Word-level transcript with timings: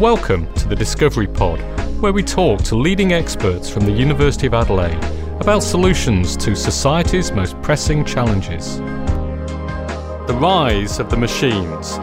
Welcome 0.00 0.50
to 0.54 0.66
the 0.66 0.74
Discovery 0.74 1.26
Pod, 1.26 1.60
where 2.00 2.14
we 2.14 2.22
talk 2.22 2.62
to 2.62 2.74
leading 2.74 3.12
experts 3.12 3.68
from 3.68 3.84
the 3.84 3.92
University 3.92 4.46
of 4.46 4.54
Adelaide 4.54 5.04
about 5.42 5.62
solutions 5.62 6.38
to 6.38 6.56
society's 6.56 7.30
most 7.32 7.60
pressing 7.60 8.02
challenges. 8.06 8.78
The 8.78 10.38
rise 10.40 11.00
of 11.00 11.10
the 11.10 11.18
machines. 11.18 11.98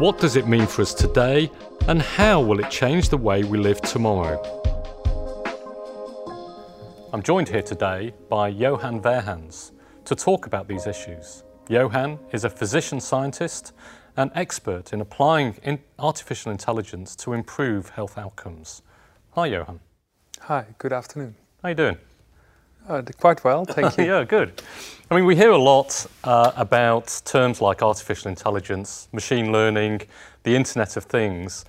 What 0.00 0.18
does 0.18 0.34
it 0.34 0.48
mean 0.48 0.66
for 0.66 0.82
us 0.82 0.92
today, 0.92 1.48
and 1.86 2.02
how 2.02 2.40
will 2.40 2.58
it 2.58 2.68
change 2.68 3.10
the 3.10 3.16
way 3.16 3.44
we 3.44 3.58
live 3.58 3.80
tomorrow? 3.80 4.42
I'm 7.12 7.22
joined 7.22 7.48
here 7.48 7.62
today 7.62 8.12
by 8.28 8.48
Johan 8.48 9.00
Verjans 9.00 9.70
to 10.04 10.16
talk 10.16 10.46
about 10.48 10.66
these 10.66 10.88
issues. 10.88 11.44
Johan 11.68 12.18
is 12.32 12.42
a 12.42 12.50
physician 12.50 12.98
scientist 12.98 13.72
and 14.16 14.30
expert 14.34 14.92
in 14.92 15.00
applying 15.00 15.56
in 15.62 15.78
artificial 15.98 16.50
intelligence 16.50 17.14
to 17.16 17.32
improve 17.32 17.90
health 17.90 18.16
outcomes. 18.16 18.82
Hi, 19.32 19.46
Johan. 19.46 19.80
Hi, 20.40 20.64
good 20.78 20.92
afternoon. 20.92 21.34
How 21.62 21.68
are 21.68 21.70
you 21.70 21.74
doing? 21.74 21.96
Uh, 22.88 23.02
quite 23.18 23.42
well, 23.44 23.64
thank 23.64 23.96
you. 23.98 24.04
yeah, 24.04 24.24
good. 24.24 24.62
I 25.10 25.14
mean, 25.14 25.24
we 25.24 25.36
hear 25.36 25.50
a 25.50 25.58
lot 25.58 26.06
uh, 26.24 26.52
about 26.56 27.20
terms 27.24 27.60
like 27.60 27.82
artificial 27.82 28.28
intelligence, 28.28 29.08
machine 29.12 29.52
learning, 29.52 30.02
the 30.44 30.54
Internet 30.54 30.96
of 30.96 31.04
Things. 31.04 31.64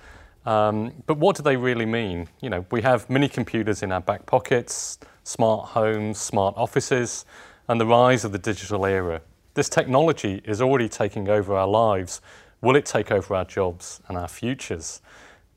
Um, 0.46 0.92
but 1.06 1.18
what 1.18 1.36
do 1.36 1.42
they 1.42 1.56
really 1.56 1.86
mean? 1.86 2.28
You 2.40 2.50
know, 2.50 2.64
we 2.70 2.82
have 2.82 3.10
mini 3.10 3.28
computers 3.28 3.82
in 3.82 3.92
our 3.92 4.00
back 4.00 4.26
pockets, 4.26 4.98
smart 5.24 5.70
homes, 5.70 6.18
smart 6.18 6.54
offices, 6.56 7.24
and 7.68 7.80
the 7.80 7.86
rise 7.86 8.24
of 8.24 8.32
the 8.32 8.38
digital 8.38 8.86
era. 8.86 9.20
This 9.58 9.68
technology 9.68 10.40
is 10.44 10.62
already 10.62 10.88
taking 10.88 11.28
over 11.28 11.56
our 11.56 11.66
lives. 11.66 12.20
Will 12.60 12.76
it 12.76 12.86
take 12.86 13.10
over 13.10 13.34
our 13.34 13.44
jobs 13.44 14.00
and 14.06 14.16
our 14.16 14.28
futures? 14.28 15.02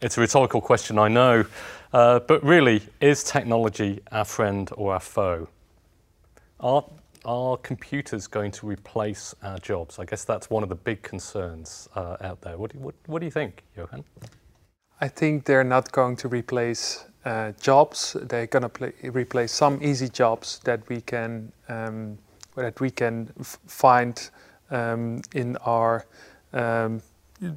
It's 0.01 0.17
a 0.17 0.21
rhetorical 0.21 0.59
question, 0.59 0.97
I 0.97 1.07
know, 1.07 1.45
uh, 1.93 2.17
but 2.21 2.43
really, 2.43 2.81
is 2.99 3.23
technology 3.23 3.99
our 4.11 4.25
friend 4.25 4.67
or 4.75 4.93
our 4.93 4.99
foe? 4.99 5.49
Are, 6.61 6.83
are 7.25 7.57
computers 7.57 8.25
going 8.25 8.49
to 8.53 8.65
replace 8.65 9.35
our 9.43 9.59
jobs? 9.59 9.99
I 9.99 10.05
guess 10.05 10.23
that's 10.23 10.49
one 10.49 10.63
of 10.63 10.69
the 10.69 10.81
big 10.89 11.03
concerns 11.03 11.87
uh, 11.93 12.17
out 12.21 12.41
there. 12.41 12.57
What 12.57 12.71
do, 12.71 12.79
you, 12.79 12.83
what, 12.83 12.95
what 13.05 13.19
do 13.19 13.25
you 13.25 13.31
think, 13.31 13.61
Johan? 13.77 14.03
I 14.99 15.09
think 15.09 15.45
they're 15.45 15.63
not 15.63 15.91
going 15.91 16.15
to 16.15 16.27
replace 16.27 17.05
uh, 17.23 17.51
jobs. 17.61 18.17
They're 18.19 18.47
going 18.47 18.67
to 18.67 19.11
replace 19.11 19.51
some 19.51 19.77
easy 19.79 20.09
jobs 20.09 20.57
that 20.63 20.89
we 20.89 21.01
can 21.01 21.51
um, 21.69 22.17
that 22.55 22.79
we 22.79 22.91
can 22.91 23.29
find 23.67 24.29
um, 24.69 25.21
in 25.33 25.57
our 25.57 26.05
um, 26.53 27.01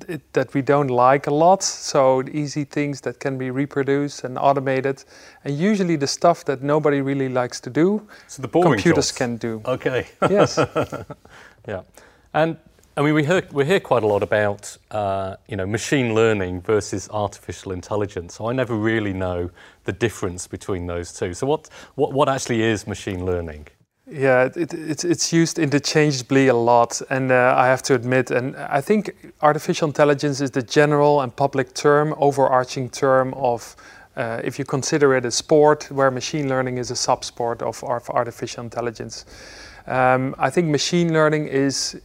it, 0.09 0.33
that 0.33 0.55
we 0.55 0.63
don't 0.63 0.89
like 0.89 1.27
a 1.27 1.35
lot. 1.35 1.63
So 1.63 2.23
easy 2.33 2.65
things 2.65 3.01
that 3.03 3.21
can 3.21 3.37
be 3.37 3.51
reproduced 3.51 4.25
and 4.25 4.39
automated, 4.39 5.05
and 5.45 5.57
usually 5.57 5.97
the 5.97 6.07
stuff 6.07 6.45
that 6.47 6.63
nobody 6.63 7.01
really 7.01 7.29
likes 7.29 7.61
to 7.61 7.71
do, 7.71 8.07
so 8.27 8.43
the 8.43 8.49
boring 8.49 8.75
computers 8.75 9.09
jobs. 9.09 9.19
can 9.19 9.37
do. 9.37 9.63
Okay. 9.67 10.07
yes. 10.31 10.59
yeah, 11.69 11.83
and 12.33 12.57
I 12.97 13.03
mean 13.03 13.15
we 13.15 13.25
hear 13.25 13.47
we 13.53 13.67
hear 13.67 13.81
quite 13.81 14.03
a 14.03 14.07
lot 14.07 14.23
about 14.23 14.77
uh, 14.91 15.37
you 15.49 15.57
know 15.57 15.67
machine 15.67 16.15
learning 16.15 16.63
versus 16.63 17.09
artificial 17.11 17.73
intelligence. 17.73 18.35
So 18.35 18.49
I 18.49 18.53
never 18.53 18.75
really 18.75 19.13
know 19.13 19.51
the 19.85 19.93
difference 19.93 20.47
between 20.47 20.87
those 20.87 21.13
two. 21.13 21.35
So 21.35 21.47
what 21.47 21.69
what 21.95 22.13
what 22.13 22.29
actually 22.29 22.63
is 22.63 22.87
machine 22.87 23.27
learning? 23.27 23.69
Yeah, 24.07 24.51
it, 24.55 24.75
it, 24.75 25.05
it's 25.05 25.33
used 25.33 25.59
interchangeably 25.59 26.49
a 26.49 26.55
lot, 26.55 27.01
and 27.09 27.33
uh, 27.33 27.55
I 27.57 27.67
have 27.69 27.83
to 27.85 27.95
admit, 27.95 28.31
and 28.31 28.55
I 28.57 28.83
think 28.83 29.33
artificial 29.41 29.89
intelligence 29.89 30.43
is 30.43 30.51
the 30.51 30.63
general 30.63 31.23
and 31.23 31.35
public 31.35 31.73
term, 31.73 32.15
overarching 32.19 32.91
term 32.91 33.33
of, 33.33 33.75
uh, 34.17 34.43
if 34.45 34.59
you 34.59 34.67
consider 34.67 35.17
it 35.17 35.25
a 35.25 35.31
sport, 35.31 35.91
where 35.91 36.11
machine 36.11 36.51
learning 36.51 36.77
is 36.77 36.91
a 36.91 36.95
subsport 36.95 37.63
of, 37.63 37.83
of 37.85 38.11
artificial 38.11 38.63
intelligence. 38.63 39.25
Um, 39.87 40.35
I 40.39 40.51
think 40.51 40.69
machine 40.69 41.15
learning 41.15 41.49
is, 41.49 41.99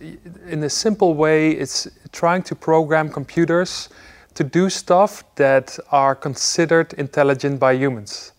in 0.47 0.63
a 0.63 0.69
simple 0.69 1.15
way, 1.15 1.51
it's 1.51 1.85
trying 2.13 2.43
to 2.43 2.55
program 2.55 3.09
computers 3.09 3.89
to 4.35 4.45
do 4.45 4.69
stuff 4.69 5.23
that 5.35 5.77
are 5.91 6.15
considered 6.15 6.93
intelligent 6.93 7.59
by 7.59 7.73
humans. 7.73 8.31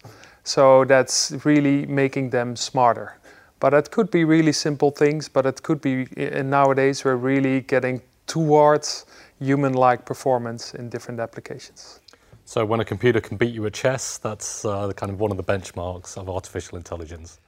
So 0.45 0.87
that's 0.87 1.33
really 1.45 1.85
making 1.85 2.31
them 2.31 2.57
smarter. 2.57 3.20
But 3.61 3.75
it 3.75 3.91
could 3.91 4.11
be 4.11 4.25
really 4.25 4.53
simple 4.53 4.91
things, 4.91 5.29
but 5.29 5.47
it 5.47 5.63
could 5.63 5.81
be, 5.81 6.07
nowadays, 6.17 7.05
we're 7.05 7.17
really 7.17 7.61
getting 7.61 8.01
towards 8.27 9.07
human 9.39 9.75
like 9.75 10.05
performance 10.07 10.75
in 10.75 10.89
different 10.89 11.21
applications. 11.21 12.01
So, 12.45 12.65
when 12.65 12.81
a 12.81 12.85
computer 12.85 13.21
can 13.21 13.37
beat 13.37 13.55
you 13.55 13.67
at 13.67 13.75
chess, 13.75 14.19
that's 14.19 14.65
uh, 14.65 14.93
kind 14.95 15.13
of 15.13 15.21
one 15.21 15.31
of 15.31 15.37
the 15.37 15.45
benchmarks 15.45 16.17
of 16.17 16.29
artificial 16.29 16.79
intelligence. 16.79 17.39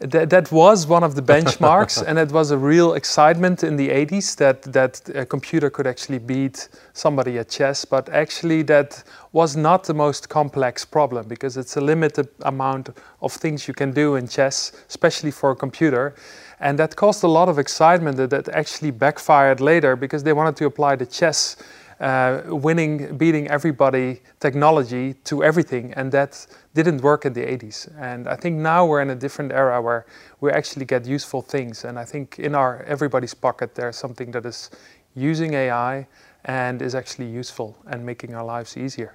That, 0.00 0.30
that 0.30 0.52
was 0.52 0.86
one 0.86 1.02
of 1.02 1.16
the 1.16 1.22
benchmarks, 1.34 2.04
and 2.06 2.18
it 2.18 2.30
was 2.30 2.52
a 2.52 2.58
real 2.58 2.94
excitement 2.94 3.64
in 3.64 3.76
the 3.76 3.88
80s 3.88 4.36
that, 4.36 4.62
that 4.62 5.02
a 5.12 5.26
computer 5.26 5.70
could 5.70 5.88
actually 5.88 6.18
beat 6.18 6.68
somebody 6.92 7.38
at 7.38 7.48
chess. 7.48 7.84
But 7.84 8.08
actually, 8.08 8.62
that 8.62 9.02
was 9.32 9.56
not 9.56 9.84
the 9.84 9.94
most 9.94 10.28
complex 10.28 10.84
problem 10.84 11.26
because 11.26 11.56
it's 11.56 11.76
a 11.76 11.80
limited 11.80 12.28
amount 12.42 12.90
of 13.22 13.32
things 13.32 13.66
you 13.66 13.74
can 13.74 13.90
do 13.90 14.14
in 14.14 14.28
chess, 14.28 14.72
especially 14.88 15.32
for 15.32 15.50
a 15.50 15.56
computer. 15.56 16.14
And 16.60 16.78
that 16.78 16.94
caused 16.94 17.24
a 17.24 17.28
lot 17.28 17.48
of 17.48 17.58
excitement 17.58 18.16
that, 18.18 18.30
that 18.30 18.48
actually 18.50 18.92
backfired 18.92 19.60
later 19.60 19.96
because 19.96 20.22
they 20.22 20.32
wanted 20.32 20.56
to 20.56 20.66
apply 20.66 20.96
the 20.96 21.06
chess 21.06 21.56
uh, 22.00 22.42
winning, 22.46 23.16
beating 23.16 23.48
everybody 23.48 24.20
technology 24.40 25.14
to 25.24 25.42
everything, 25.42 25.92
and 25.94 26.12
that 26.12 26.46
didn't 26.74 27.02
work 27.02 27.24
in 27.24 27.32
the 27.32 27.44
80s. 27.44 27.90
And 27.98 28.28
I 28.28 28.36
think 28.36 28.56
now 28.56 28.86
we're 28.86 29.02
in 29.02 29.10
a 29.10 29.16
different 29.16 29.52
era 29.52 29.82
where 29.82 30.06
we 30.40 30.50
actually 30.50 30.84
get 30.84 31.06
useful 31.06 31.42
things. 31.42 31.84
And 31.84 31.98
I 31.98 32.04
think 32.04 32.38
in 32.38 32.54
our 32.54 32.82
everybody's 32.84 33.34
pocket 33.34 33.74
there's 33.74 33.96
something 33.96 34.30
that 34.32 34.46
is 34.46 34.70
using 35.14 35.54
AI 35.54 36.06
and 36.44 36.82
is 36.82 36.94
actually 36.94 37.26
useful 37.26 37.76
and 37.86 38.04
making 38.06 38.34
our 38.34 38.44
lives 38.44 38.76
easier. 38.76 39.14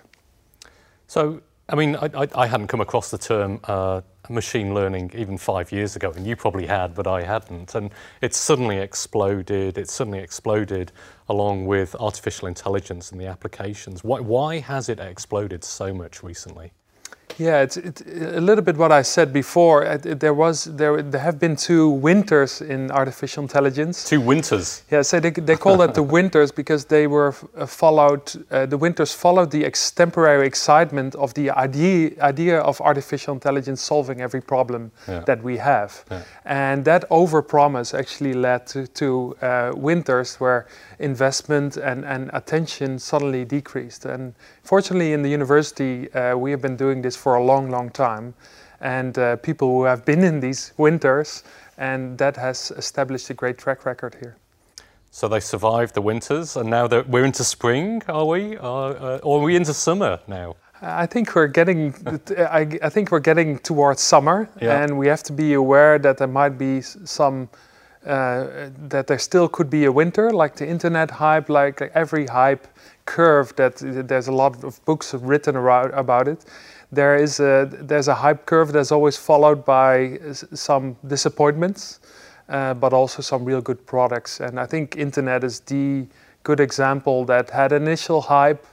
So, 1.07 1.41
I 1.69 1.75
mean, 1.75 1.95
I, 1.95 2.27
I, 2.35 2.47
hadn't 2.47 2.67
come 2.67 2.81
across 2.81 3.11
the 3.11 3.17
term 3.17 3.59
uh, 3.63 4.01
machine 4.29 4.73
learning 4.73 5.11
even 5.15 5.37
five 5.37 5.71
years 5.71 5.95
ago, 5.95 6.11
and 6.15 6.25
you 6.25 6.35
probably 6.35 6.65
had, 6.65 6.95
but 6.95 7.07
I 7.07 7.23
hadn't. 7.23 7.75
And 7.75 7.91
it's 8.21 8.37
suddenly 8.37 8.77
exploded. 8.77 9.77
It's 9.77 9.93
suddenly 9.93 10.19
exploded 10.19 10.91
along 11.29 11.65
with 11.65 11.95
artificial 11.95 12.47
intelligence 12.47 13.11
and 13.11 13.19
the 13.19 13.27
applications. 13.27 14.03
Why, 14.03 14.19
why 14.19 14.59
has 14.59 14.89
it 14.89 14.99
exploded 14.99 15.63
so 15.63 15.93
much 15.93 16.23
recently? 16.23 16.71
Yeah, 17.37 17.61
it's, 17.61 17.77
it's, 17.77 18.01
a 18.01 18.39
little 18.39 18.63
bit 18.63 18.77
what 18.77 18.91
I 18.91 19.01
said 19.01 19.33
before. 19.33 19.83
It, 19.83 20.19
there 20.19 20.33
was 20.33 20.65
there 20.65 21.01
there 21.01 21.21
have 21.21 21.39
been 21.39 21.55
two 21.55 21.89
winters 21.89 22.61
in 22.61 22.91
artificial 22.91 23.43
intelligence. 23.43 24.09
Two 24.09 24.21
winters. 24.21 24.83
Yeah, 24.91 25.01
so 25.01 25.19
they, 25.19 25.31
they 25.31 25.55
call 25.55 25.77
that 25.77 25.93
the 25.93 26.03
winters 26.17 26.51
because 26.51 26.85
they 26.85 27.07
were 27.07 27.35
uh, 27.57 27.65
followed. 27.65 28.31
Uh, 28.51 28.65
the 28.65 28.77
winters 28.77 29.13
followed 29.13 29.51
the 29.51 29.63
extemporary 29.63 30.45
excitement 30.47 31.15
of 31.15 31.33
the 31.33 31.51
idea 31.51 32.11
idea 32.21 32.59
of 32.59 32.79
artificial 32.81 33.33
intelligence 33.33 33.81
solving 33.81 34.21
every 34.21 34.41
problem 34.41 34.91
yeah. 35.07 35.19
that 35.21 35.41
we 35.43 35.57
have, 35.57 36.03
yeah. 36.11 36.23
and 36.45 36.85
that 36.85 37.09
overpromise 37.09 37.97
actually 37.97 38.33
led 38.33 38.67
to, 38.67 38.87
to 38.87 39.35
uh, 39.41 39.71
winters 39.75 40.39
where 40.39 40.67
investment 40.99 41.77
and, 41.77 42.05
and 42.05 42.29
attention 42.33 42.99
suddenly 42.99 43.45
decreased. 43.45 44.05
And 44.05 44.33
fortunately, 44.63 45.13
in 45.13 45.21
the 45.21 45.29
university, 45.29 46.11
uh, 46.13 46.35
we 46.35 46.51
have 46.51 46.61
been 46.61 46.75
doing 46.75 47.01
this 47.01 47.15
for 47.15 47.35
a 47.35 47.43
long, 47.43 47.69
long 47.69 47.89
time. 47.89 48.33
And 48.81 49.17
uh, 49.17 49.37
people 49.37 49.67
who 49.69 49.83
have 49.83 50.03
been 50.03 50.23
in 50.23 50.39
these 50.39 50.73
winters, 50.77 51.43
and 51.77 52.17
that 52.17 52.35
has 52.35 52.71
established 52.71 53.29
a 53.29 53.33
great 53.33 53.57
track 53.57 53.85
record 53.85 54.15
here. 54.19 54.35
So 55.11 55.27
they 55.27 55.39
survived 55.39 55.93
the 55.93 56.01
winters, 56.01 56.57
and 56.57 56.69
now 56.69 56.87
that 56.87 57.07
we're 57.07 57.23
into 57.23 57.43
spring, 57.43 58.01
are 58.09 58.25
we? 58.25 58.57
Uh, 58.57 58.63
uh, 58.63 59.19
or 59.21 59.39
are 59.39 59.43
we 59.43 59.55
into 59.55 59.73
summer 59.73 60.19
now? 60.27 60.55
I 60.81 61.05
think 61.05 61.35
we're 61.35 61.47
getting. 61.47 61.93
I, 62.37 62.67
I, 62.81 62.89
think 62.89 63.11
we're 63.11 63.19
getting 63.19 63.59
towards 63.59 64.01
summer, 64.01 64.49
yeah. 64.59 64.83
and 64.83 64.97
we 64.97 65.07
have 65.07 65.23
to 65.23 65.33
be 65.33 65.53
aware 65.53 65.99
that 65.99 66.17
there 66.17 66.27
might 66.27 66.57
be 66.57 66.81
some. 66.81 67.49
Uh, 68.05 68.69
that 68.89 69.07
there 69.07 69.19
still 69.19 69.47
could 69.47 69.69
be 69.69 69.85
a 69.85 69.91
winter, 69.91 70.31
like 70.31 70.55
the 70.55 70.67
internet 70.67 71.09
hype, 71.09 71.47
like 71.47 71.79
every 71.93 72.25
hype 72.25 72.67
curve. 73.05 73.55
That 73.55 73.77
there's 74.07 74.27
a 74.27 74.31
lot 74.31 74.63
of 74.63 74.83
books 74.85 75.13
written 75.13 75.55
about, 75.55 75.97
about 75.97 76.27
it 76.27 76.45
there 76.93 77.15
is 77.15 77.39
a 77.39 77.67
there's 77.71 78.07
a 78.07 78.13
hype 78.13 78.45
curve 78.45 78.71
that's 78.71 78.91
always 78.91 79.17
followed 79.17 79.65
by 79.65 80.19
some 80.53 80.95
disappointments, 81.07 81.99
uh, 82.49 82.73
but 82.73 82.93
also 82.93 83.21
some 83.21 83.43
real 83.45 83.61
good 83.61 83.85
products. 83.85 84.39
And 84.39 84.59
I 84.59 84.65
think 84.65 84.95
internet 84.95 85.43
is 85.43 85.59
the 85.61 86.05
good 86.43 86.59
example 86.59 87.25
that 87.25 87.49
had 87.49 87.71
initial 87.71 88.21
hype, 88.21 88.65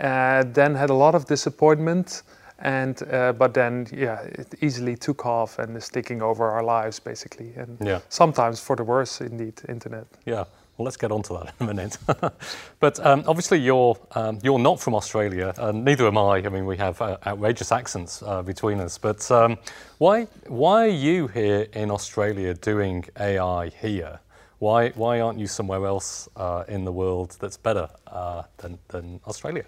uh, 0.00 0.44
then 0.52 0.74
had 0.74 0.90
a 0.90 0.94
lot 0.94 1.14
of 1.14 1.24
disappointment, 1.26 2.22
and 2.60 3.02
uh, 3.12 3.32
but 3.32 3.54
then 3.54 3.86
yeah, 3.92 4.20
it 4.22 4.54
easily 4.60 4.96
took 4.96 5.26
off 5.26 5.58
and 5.58 5.76
is 5.76 5.88
taking 5.88 6.22
over 6.22 6.50
our 6.50 6.62
lives 6.62 7.00
basically. 7.00 7.52
And 7.56 7.76
yeah. 7.80 8.00
sometimes 8.08 8.60
for 8.60 8.76
the 8.76 8.84
worse, 8.84 9.20
indeed, 9.20 9.60
internet. 9.68 10.06
Yeah. 10.26 10.44
Well, 10.76 10.86
let's 10.86 10.96
get 10.96 11.12
on 11.12 11.22
to 11.22 11.34
that 11.34 11.54
in 11.60 11.68
a 11.68 11.74
minute. 11.74 11.98
but 12.80 13.06
um, 13.06 13.22
obviously, 13.28 13.58
you're 13.58 13.96
um, 14.16 14.40
you're 14.42 14.58
not 14.58 14.80
from 14.80 14.94
Australia, 14.94 15.54
and 15.56 15.84
neither 15.84 16.06
am 16.08 16.18
I. 16.18 16.38
I 16.38 16.48
mean, 16.48 16.66
we 16.66 16.76
have 16.78 17.00
uh, 17.00 17.16
outrageous 17.24 17.70
accents 17.70 18.22
uh, 18.22 18.42
between 18.42 18.80
us. 18.80 18.98
But 18.98 19.30
um, 19.30 19.56
why 19.98 20.24
why 20.48 20.86
are 20.86 20.98
you 21.08 21.28
here 21.28 21.68
in 21.74 21.92
Australia 21.92 22.54
doing 22.54 23.04
AI 23.20 23.68
here? 23.80 24.18
Why 24.58 24.90
why 24.96 25.20
aren't 25.20 25.38
you 25.38 25.46
somewhere 25.46 25.86
else 25.86 26.28
uh, 26.34 26.64
in 26.66 26.84
the 26.84 26.92
world 26.92 27.36
that's 27.38 27.56
better 27.56 27.88
uh, 28.08 28.42
than 28.56 28.78
than 28.88 29.20
Australia? 29.28 29.66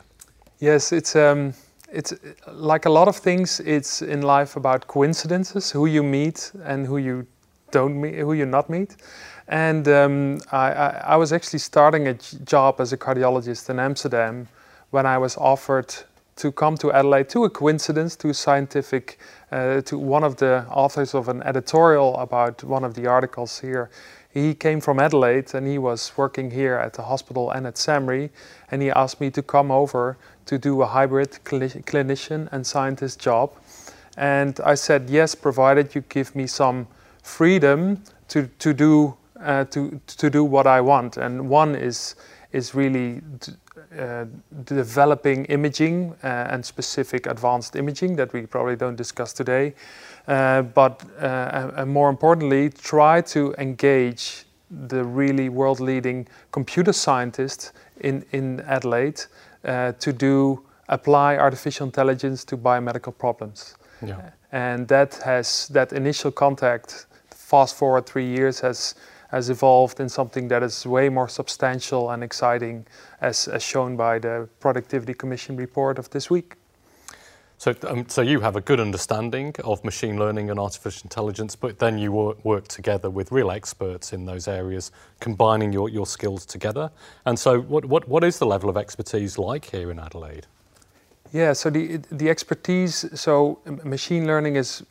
Yes, 0.59 0.91
it's 0.93 1.15
um, 1.15 1.55
it's 1.93 2.15
like 2.53 2.87
a 2.87 2.91
lot 2.91 3.07
of 3.07 3.17
things. 3.17 3.61
It's 3.61 4.03
in 4.03 4.23
life 4.23 4.57
about 4.57 4.89
coincidences, 4.89 5.71
who 5.71 5.87
you 5.87 6.03
meet 6.03 6.51
and 6.65 6.85
who 6.87 6.97
you 6.97 7.27
don't 7.71 8.01
meet, 8.01 8.15
who 8.17 8.33
you 8.33 8.47
not 8.47 8.71
meet. 8.71 8.97
And 9.49 9.87
um, 9.89 10.39
I, 10.51 10.73
I, 10.73 10.89
I, 11.07 11.17
was 11.17 11.33
actually 11.33 11.61
starting 11.61 12.09
a 12.09 12.15
job 12.15 12.81
as 12.81 12.93
a 12.93 12.97
cardiologist 12.97 13.71
in 13.71 13.79
Amsterdam 13.79 14.49
when 14.91 15.07
I 15.07 15.19
was 15.19 15.37
offered 15.37 15.95
to 16.37 16.53
come 16.53 16.77
to 16.79 16.93
Adelaide 16.93 17.29
to 17.31 17.45
a 17.45 17.51
coincidence, 17.51 18.17
to 18.17 18.35
scientific, 18.35 19.19
uh, 19.53 19.81
to 19.83 19.99
one 19.99 20.25
of 20.25 20.37
the 20.37 20.67
authors 20.69 21.15
of 21.15 21.29
an 21.29 21.43
editorial 21.43 22.17
about 22.17 22.63
one 22.65 22.85
of 22.85 22.95
the 22.95 23.07
articles 23.07 23.61
here. 23.61 23.91
He 24.29 24.53
came 24.53 24.81
from 24.81 25.01
Adelaide 25.01 25.55
and 25.55 25.67
he 25.67 25.79
was 25.79 26.13
working 26.17 26.51
here 26.51 26.75
at 26.75 26.93
the 26.93 27.03
hospital 27.03 27.51
and 27.51 27.67
at 27.67 27.77
SAHMRI, 27.77 28.29
and 28.71 28.83
he 28.83 28.91
asked 28.91 29.19
me 29.19 29.31
to 29.31 29.43
come 29.43 29.71
over 29.71 30.19
to 30.45 30.59
do 30.59 30.83
a 30.83 30.87
hybrid 30.87 31.39
clinician 31.45 32.49
and 32.53 32.67
scientist 32.67 33.19
job. 33.19 33.53
And 34.17 34.61
I 34.61 34.75
said 34.75 35.09
yes, 35.09 35.35
provided 35.35 35.95
you 35.95 36.03
give 36.09 36.35
me 36.37 36.47
some 36.47 36.87
freedom 37.27 38.03
to, 38.29 38.49
to 38.59 38.73
do 38.73 39.17
uh, 39.41 39.65
to 39.65 40.01
to 40.07 40.31
do 40.31 40.45
what 40.45 40.67
I 40.67 40.81
want, 40.81 41.17
and 41.17 41.51
one 41.51 41.75
is 41.75 42.17
is 42.53 42.75
really 42.75 43.21
uh, 43.99 44.25
developing 44.65 45.45
imaging 45.47 46.15
uh, 46.25 46.53
and 46.53 46.65
specific 46.65 47.27
advanced 47.27 47.77
imaging 47.77 48.17
that 48.17 48.33
we 48.33 48.47
probably 48.47 48.77
don't 48.77 48.97
discuss 48.97 49.33
today, 49.33 49.75
uh, 50.29 50.63
but 50.63 51.03
uh, 51.21 51.71
and 51.77 51.93
more 51.93 52.09
importantly, 52.09 52.71
try 52.71 53.21
to 53.23 53.55
engage 53.59 54.47
the 54.89 55.05
really 55.05 55.49
world-leading 55.49 56.29
computer 56.51 56.93
scientists 56.93 57.73
in 58.01 58.25
in 58.33 58.61
Adelaide 58.61 59.21
uh, 59.65 59.93
to 59.99 60.13
do 60.13 60.63
apply 60.89 61.37
artificial 61.37 61.87
intelligence 61.87 62.45
to 62.45 62.57
biomedical 62.57 63.13
problems. 63.13 63.77
Yeah. 64.03 64.31
And 64.53 64.89
that 64.89 65.21
has 65.25 65.69
that 65.73 65.93
initial 65.93 66.33
contact. 66.33 67.07
Fast 67.47 67.77
forward 67.77 68.07
three 68.07 68.27
years 68.27 68.59
has 68.61 68.97
has 69.29 69.51
evolved 69.51 70.01
in 70.01 70.09
something 70.09 70.49
that 70.49 70.63
is 70.63 70.85
way 70.85 71.09
more 71.09 71.29
substantial 71.29 72.11
and 72.11 72.25
exciting 72.25 72.85
as, 73.21 73.49
as 73.49 73.63
shown 73.63 73.97
by 73.97 74.19
the 74.19 74.49
Productivity 74.59 75.15
Commission 75.15 75.57
report 75.57 75.99
of 75.99 76.11
this 76.11 76.29
week. 76.31 76.55
So, 77.59 77.75
um, 77.87 78.09
so 78.09 78.21
you 78.23 78.41
have 78.41 78.57
a 78.57 78.61
good 78.61 78.81
understanding 78.81 79.55
of 79.65 79.85
machine 79.85 80.19
learning 80.19 80.51
and 80.51 80.59
artificial 80.59 81.03
intelligence, 81.05 81.57
but 81.57 81.79
then 81.79 81.99
you 81.99 82.13
work, 82.13 82.45
work 82.45 82.69
together 82.69 83.11
with 83.11 83.33
real 83.33 83.51
experts 83.51 84.13
in 84.13 84.27
those 84.27 84.49
areas, 84.49 84.91
combining 85.21 85.73
your, 85.73 85.89
your 85.89 86.07
skills 86.07 86.47
together. 86.47 86.91
And 87.27 87.39
so 87.39 87.61
what, 87.61 87.85
what, 87.85 88.09
what 88.09 88.25
is 88.25 88.39
the 88.39 88.47
level 88.47 88.69
of 88.69 88.77
expertise 88.77 89.39
like 89.39 89.71
here 89.71 89.91
in 89.91 89.99
Adelaide? 89.99 90.47
Yeah, 91.33 91.53
so 91.55 91.71
the, 91.71 91.99
the 92.11 92.29
expertise, 92.29 93.07
so 93.19 93.59
machine 93.85 94.27
learning 94.27 94.57
is 94.57 94.85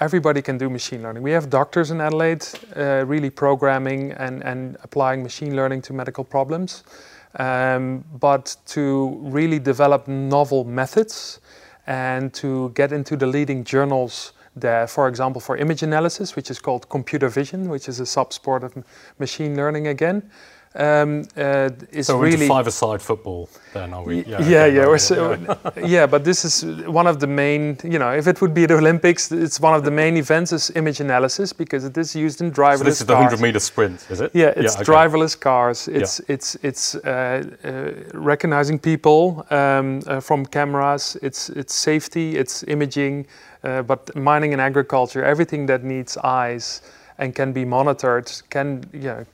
everybody 0.00 0.42
can 0.42 0.58
do 0.58 0.70
machine 0.70 1.02
learning. 1.02 1.22
We 1.22 1.32
have 1.32 1.50
doctors 1.50 1.90
in 1.90 2.00
Adelaide 2.00 2.46
uh, 2.76 3.04
really 3.06 3.30
programming 3.30 4.12
and, 4.12 4.42
and 4.44 4.76
applying 4.82 5.22
machine 5.22 5.56
learning 5.56 5.82
to 5.82 5.92
medical 5.92 6.24
problems. 6.24 6.84
Um, 7.38 8.04
but 8.18 8.56
to 8.66 9.18
really 9.22 9.58
develop 9.58 10.08
novel 10.08 10.64
methods 10.64 11.40
and 11.86 12.32
to 12.34 12.70
get 12.70 12.92
into 12.92 13.16
the 13.16 13.26
leading 13.26 13.64
journals 13.64 14.32
there, 14.56 14.86
for 14.86 15.08
example, 15.08 15.40
for 15.40 15.56
image 15.56 15.82
analysis, 15.82 16.34
which 16.36 16.50
is 16.50 16.58
called 16.58 16.88
computer 16.88 17.28
vision, 17.28 17.68
which 17.68 17.88
is 17.88 18.00
a 18.00 18.04
subsport 18.04 18.62
of 18.62 18.84
machine 19.18 19.56
learning 19.56 19.88
again 19.88 20.30
um, 20.78 21.24
uh, 21.36 21.70
is 21.90 22.06
so 22.06 22.18
really 22.18 22.46
five-a-side 22.46 23.02
football. 23.02 23.48
Then 23.74 23.92
are 23.92 24.04
we? 24.04 24.24
Yeah, 24.24 24.40
yeah, 24.42 24.66
yeah, 24.66 24.96
so, 24.96 25.36
yeah. 25.84 26.06
But 26.06 26.24
this 26.24 26.44
is 26.44 26.64
one 26.86 27.06
of 27.06 27.18
the 27.18 27.26
main. 27.26 27.78
You 27.82 27.98
know, 27.98 28.12
if 28.12 28.26
it 28.26 28.40
would 28.40 28.54
be 28.54 28.64
the 28.66 28.76
Olympics, 28.76 29.32
it's 29.32 29.60
one 29.60 29.74
of 29.74 29.84
the 29.84 29.90
main 29.90 30.16
events 30.16 30.52
is 30.52 30.70
image 30.76 31.00
analysis 31.00 31.52
because 31.52 31.84
it 31.84 31.98
is 31.98 32.14
used 32.14 32.40
in 32.40 32.52
driverless. 32.52 32.78
So 32.78 32.84
this 32.84 33.00
is 33.00 33.06
the 33.06 33.16
hundred-meter 33.16 33.60
sprint, 33.60 34.06
is 34.08 34.20
it? 34.20 34.30
Yeah, 34.34 34.52
it's 34.56 34.76
yeah, 34.76 34.82
okay. 34.82 34.92
driverless 34.92 35.38
cars. 35.38 35.88
It's 35.88 36.20
it's 36.28 36.56
it's 36.62 36.94
uh, 36.94 37.42
uh, 37.64 38.18
recognizing 38.18 38.78
people 38.78 39.46
um, 39.50 40.00
uh, 40.06 40.20
from 40.20 40.46
cameras. 40.46 41.16
It's 41.22 41.50
it's 41.50 41.74
safety. 41.74 42.36
It's 42.36 42.62
imaging. 42.62 43.26
Uh, 43.64 43.82
but 43.82 44.14
mining 44.14 44.52
and 44.52 44.62
agriculture, 44.62 45.24
everything 45.24 45.66
that 45.66 45.82
needs 45.82 46.16
eyes 46.18 46.80
and 47.18 47.34
can 47.34 47.52
be 47.52 47.64
monitored 47.64 48.30
can 48.50 48.84
yeah, 48.92 49.24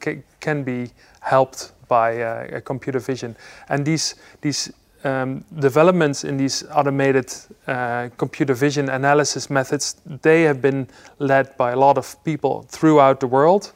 can 0.40 0.64
be 0.64 0.90
helped 1.20 1.72
by 1.88 2.20
uh, 2.22 2.60
computer 2.60 2.98
vision. 2.98 3.36
And 3.68 3.84
these, 3.84 4.14
these 4.40 4.72
um, 5.04 5.44
developments 5.58 6.24
in 6.24 6.36
these 6.36 6.64
automated 6.74 7.32
uh, 7.66 8.08
computer 8.16 8.54
vision 8.54 8.88
analysis 8.88 9.50
methods, 9.50 9.96
they 10.22 10.42
have 10.42 10.60
been 10.60 10.88
led 11.18 11.56
by 11.56 11.72
a 11.72 11.76
lot 11.76 11.98
of 11.98 12.22
people 12.24 12.66
throughout 12.68 13.20
the 13.20 13.26
world. 13.26 13.72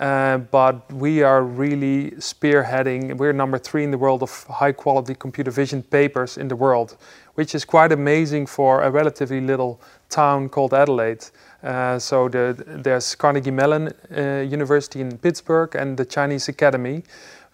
Uh, 0.00 0.38
but 0.38 0.92
we 0.92 1.22
are 1.24 1.42
really 1.42 2.12
spearheading, 2.12 3.16
we're 3.16 3.32
number 3.32 3.58
three 3.58 3.82
in 3.82 3.90
the 3.90 3.98
world 3.98 4.22
of 4.22 4.44
high 4.44 4.70
quality 4.70 5.12
computer 5.14 5.50
vision 5.50 5.82
papers 5.82 6.38
in 6.38 6.46
the 6.46 6.54
world, 6.54 6.96
which 7.34 7.52
is 7.52 7.64
quite 7.64 7.90
amazing 7.90 8.46
for 8.46 8.82
a 8.82 8.90
relatively 8.90 9.40
little 9.40 9.80
town 10.08 10.48
called 10.48 10.74
Adelaide. 10.74 11.24
Uh, 11.62 11.98
so 11.98 12.28
the, 12.28 12.54
there's 12.66 13.14
Carnegie 13.14 13.50
Mellon 13.50 13.92
uh, 14.16 14.40
University 14.40 15.00
in 15.00 15.18
Pittsburgh 15.18 15.74
and 15.74 15.96
the 15.96 16.04
Chinese 16.04 16.48
Academy. 16.48 17.02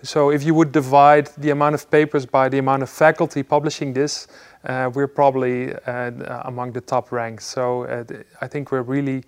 So 0.03 0.31
if 0.31 0.43
you 0.43 0.55
would 0.55 0.71
divide 0.71 1.31
the 1.39 1.51
amount 1.51 1.75
of 1.75 1.91
papers 1.91 2.27
by 2.27 2.51
the 2.51 2.59
amount 2.59 2.83
of 2.83 2.91
faculty 2.91 3.43
publishing 3.43 3.95
this, 3.95 4.29
uh, 4.65 4.91
we're 4.93 5.09
probably 5.09 5.73
uh, 5.73 6.11
among 6.45 6.73
the 6.73 6.81
top 6.81 7.11
ranks. 7.11 7.47
So 7.47 7.85
uh, 7.85 8.05
I 8.41 8.49
think 8.49 8.71
we're 8.71 8.83
really 8.83 9.25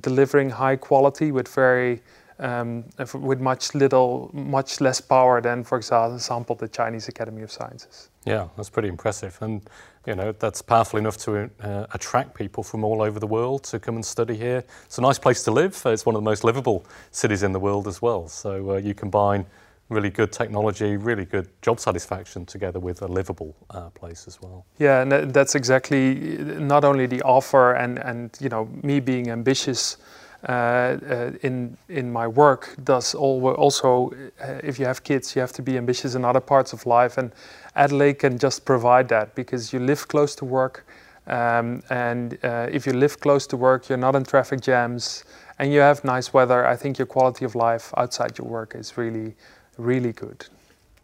delivering 0.00 0.50
high 0.50 0.76
quality 0.76 1.32
with 1.32 1.48
very 1.48 2.02
um, 2.38 2.84
with 3.14 3.40
much 3.40 3.74
little, 3.74 4.30
much 4.32 4.80
less 4.80 5.00
power 5.00 5.40
than, 5.40 5.64
for 5.64 5.76
example, 5.76 6.54
the 6.54 6.68
Chinese 6.68 7.08
Academy 7.08 7.42
of 7.42 7.50
Sciences. 7.50 8.10
Yeah, 8.24 8.48
that's 8.56 8.70
pretty 8.70 8.88
impressive, 8.88 9.36
and 9.40 9.62
you 10.06 10.14
know 10.14 10.32
that's 10.32 10.62
powerful 10.62 10.98
enough 10.98 11.16
to 11.18 11.50
uh, 11.60 11.86
attract 11.92 12.34
people 12.34 12.62
from 12.62 12.84
all 12.84 13.02
over 13.02 13.18
the 13.18 13.26
world 13.26 13.64
to 13.64 13.78
come 13.78 13.96
and 13.96 14.04
study 14.04 14.36
here. 14.36 14.64
It's 14.84 14.98
a 14.98 15.02
nice 15.02 15.18
place 15.18 15.42
to 15.44 15.50
live. 15.50 15.80
It's 15.86 16.06
one 16.06 16.14
of 16.14 16.22
the 16.22 16.30
most 16.30 16.44
livable 16.44 16.84
cities 17.10 17.42
in 17.42 17.52
the 17.52 17.60
world 17.60 17.86
as 17.88 18.02
well. 18.02 18.28
So 18.28 18.72
uh, 18.72 18.76
you 18.76 18.94
combine 18.94 19.46
really 19.88 20.10
good 20.10 20.32
technology, 20.32 20.96
really 20.96 21.24
good 21.24 21.48
job 21.62 21.80
satisfaction 21.80 22.44
together 22.44 22.78
with 22.78 23.00
a 23.02 23.06
livable 23.06 23.56
uh, 23.70 23.88
place 23.90 24.26
as 24.26 24.40
well. 24.42 24.66
Yeah, 24.78 25.00
and 25.00 25.32
that's 25.32 25.54
exactly 25.54 26.36
not 26.58 26.84
only 26.84 27.06
the 27.06 27.22
offer 27.22 27.72
and 27.72 27.98
and 27.98 28.30
you 28.40 28.48
know 28.48 28.68
me 28.82 29.00
being 29.00 29.30
ambitious 29.30 29.96
in 30.46 31.76
in 31.88 32.12
my 32.12 32.26
work 32.26 32.76
does 32.84 33.14
all 33.14 33.44
also 33.54 34.12
uh, 34.40 34.60
if 34.62 34.78
you 34.78 34.86
have 34.86 35.02
kids 35.02 35.34
you 35.34 35.40
have 35.40 35.52
to 35.52 35.62
be 35.62 35.76
ambitious 35.76 36.14
in 36.14 36.24
other 36.24 36.40
parts 36.40 36.72
of 36.72 36.86
life 36.86 37.18
and 37.18 37.32
Adelaide 37.74 38.18
can 38.18 38.38
just 38.38 38.64
provide 38.64 39.08
that 39.08 39.34
because 39.34 39.72
you 39.72 39.80
live 39.80 40.06
close 40.06 40.36
to 40.36 40.44
work 40.44 40.86
um, 41.26 41.82
and 41.90 42.38
uh, 42.44 42.68
if 42.70 42.86
you 42.86 42.92
live 42.92 43.18
close 43.20 43.46
to 43.48 43.56
work 43.56 43.88
you're 43.88 43.98
not 43.98 44.14
in 44.14 44.24
traffic 44.24 44.60
jams 44.60 45.24
and 45.58 45.72
you 45.72 45.80
have 45.80 46.04
nice 46.04 46.32
weather 46.32 46.64
I 46.64 46.76
think 46.76 46.98
your 46.98 47.06
quality 47.06 47.44
of 47.44 47.56
life 47.56 47.92
outside 47.96 48.38
your 48.38 48.46
work 48.46 48.76
is 48.76 48.96
really 48.96 49.34
really 49.78 50.12
good. 50.12 50.46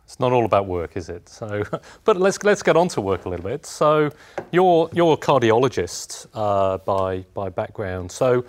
It's 0.05 0.21
not 0.21 0.33
all 0.33 0.45
about 0.45 0.67
work, 0.67 0.97
is 0.97 1.09
it? 1.09 1.29
So, 1.29 1.64
but 2.05 2.19
let's 2.19 2.43
let's 2.43 2.62
get 2.62 2.76
on 2.76 2.88
to 2.88 3.00
work 3.00 3.25
a 3.25 3.29
little 3.29 3.49
bit. 3.49 3.64
So, 3.64 4.11
you're 4.53 4.91
you're 4.93 5.14
a 5.14 5.17
cardiologist 5.17 6.26
uh, 6.35 6.79
by 6.79 7.25
by 7.33 7.49
background. 7.49 8.12
So, 8.12 8.45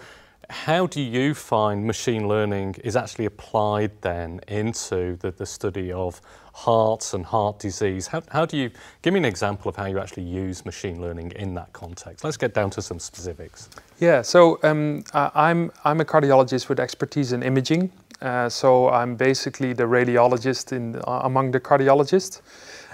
how 0.50 0.88
do 0.88 1.02
you 1.02 1.34
find 1.34 1.86
machine 1.86 2.28
learning 2.28 2.76
is 2.84 2.96
actually 2.96 3.26
applied 3.26 3.92
then 4.02 4.40
into 4.48 5.18
the, 5.18 5.32
the 5.32 5.46
study 5.46 5.92
of 5.92 6.22
hearts 6.54 7.14
and 7.14 7.26
heart 7.26 7.60
disease? 7.60 8.08
How, 8.08 8.24
how 8.30 8.46
do 8.46 8.58
you, 8.58 8.72
give 9.02 9.14
me 9.14 9.20
an 9.20 9.26
example 9.26 9.70
of 9.70 9.76
how 9.76 9.86
you 9.86 10.00
actually 10.00 10.24
use 10.24 10.66
machine 10.66 11.02
learning 11.02 11.32
in 11.32 11.54
that 11.56 11.74
context. 11.74 12.24
Let's 12.24 12.38
get 12.38 12.54
down 12.54 12.70
to 12.72 12.82
some 12.82 13.00
specifics. 13.00 13.70
Yeah, 14.00 14.22
so 14.22 14.60
um, 14.64 15.04
I'm, 15.14 15.72
I'm 15.84 16.02
a 16.02 16.06
cardiologist 16.06 16.70
with 16.70 16.80
expertise 16.80 17.34
in 17.34 17.44
imaging 17.44 17.92
Uh, 18.22 18.50
so 18.50 18.90
I'm 18.90 19.16
basically 19.16 19.74
the 19.74 19.84
radiologist 19.84 20.72
in, 20.72 20.96
uh, 20.96 21.22
among 21.24 21.52
the 21.52 21.60
cardiologists. 21.60 22.42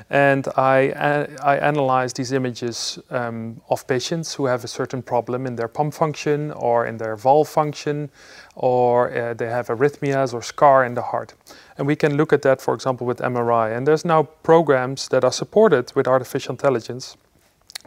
And 0.09 0.47
I, 0.57 1.27
I 1.41 1.57
analyze 1.57 2.11
these 2.11 2.33
images 2.33 2.99
um, 3.11 3.61
of 3.69 3.87
patients 3.87 4.33
who 4.33 4.45
have 4.45 4.63
a 4.63 4.67
certain 4.67 5.01
problem 5.01 5.45
in 5.45 5.55
their 5.55 5.67
pump 5.67 5.93
function 5.93 6.51
or 6.51 6.85
in 6.85 6.97
their 6.97 7.15
valve 7.15 7.47
function, 7.47 8.09
or 8.55 9.11
uh, 9.13 9.33
they 9.33 9.47
have 9.47 9.67
arrhythmias 9.67 10.33
or 10.33 10.41
scar 10.41 10.83
in 10.83 10.95
the 10.95 11.01
heart. 11.01 11.33
And 11.77 11.87
we 11.87 11.95
can 11.95 12.17
look 12.17 12.33
at 12.33 12.41
that, 12.41 12.61
for 12.61 12.73
example, 12.73 13.07
with 13.07 13.19
MRI. 13.19 13.75
And 13.75 13.87
there's 13.87 14.03
now 14.03 14.23
programs 14.23 15.07
that 15.09 15.23
are 15.23 15.31
supported 15.31 15.93
with 15.95 16.07
artificial 16.07 16.53
intelligence. 16.53 17.15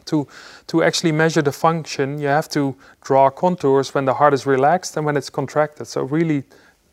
To, 0.07 0.29
to 0.67 0.83
actually 0.83 1.13
measure 1.13 1.43
the 1.43 1.53
function, 1.53 2.19
you 2.19 2.29
have 2.29 2.49
to 2.51 2.77
draw 3.03 3.31
contours 3.31 3.95
when 3.95 4.05
the 4.05 4.15
heart 4.15 4.35
is 4.35 4.47
relaxed 4.47 4.97
and 4.97 5.07
when 5.07 5.17
it's 5.17 5.31
contracted. 5.31 5.87
So 5.87 6.03
really 6.03 6.45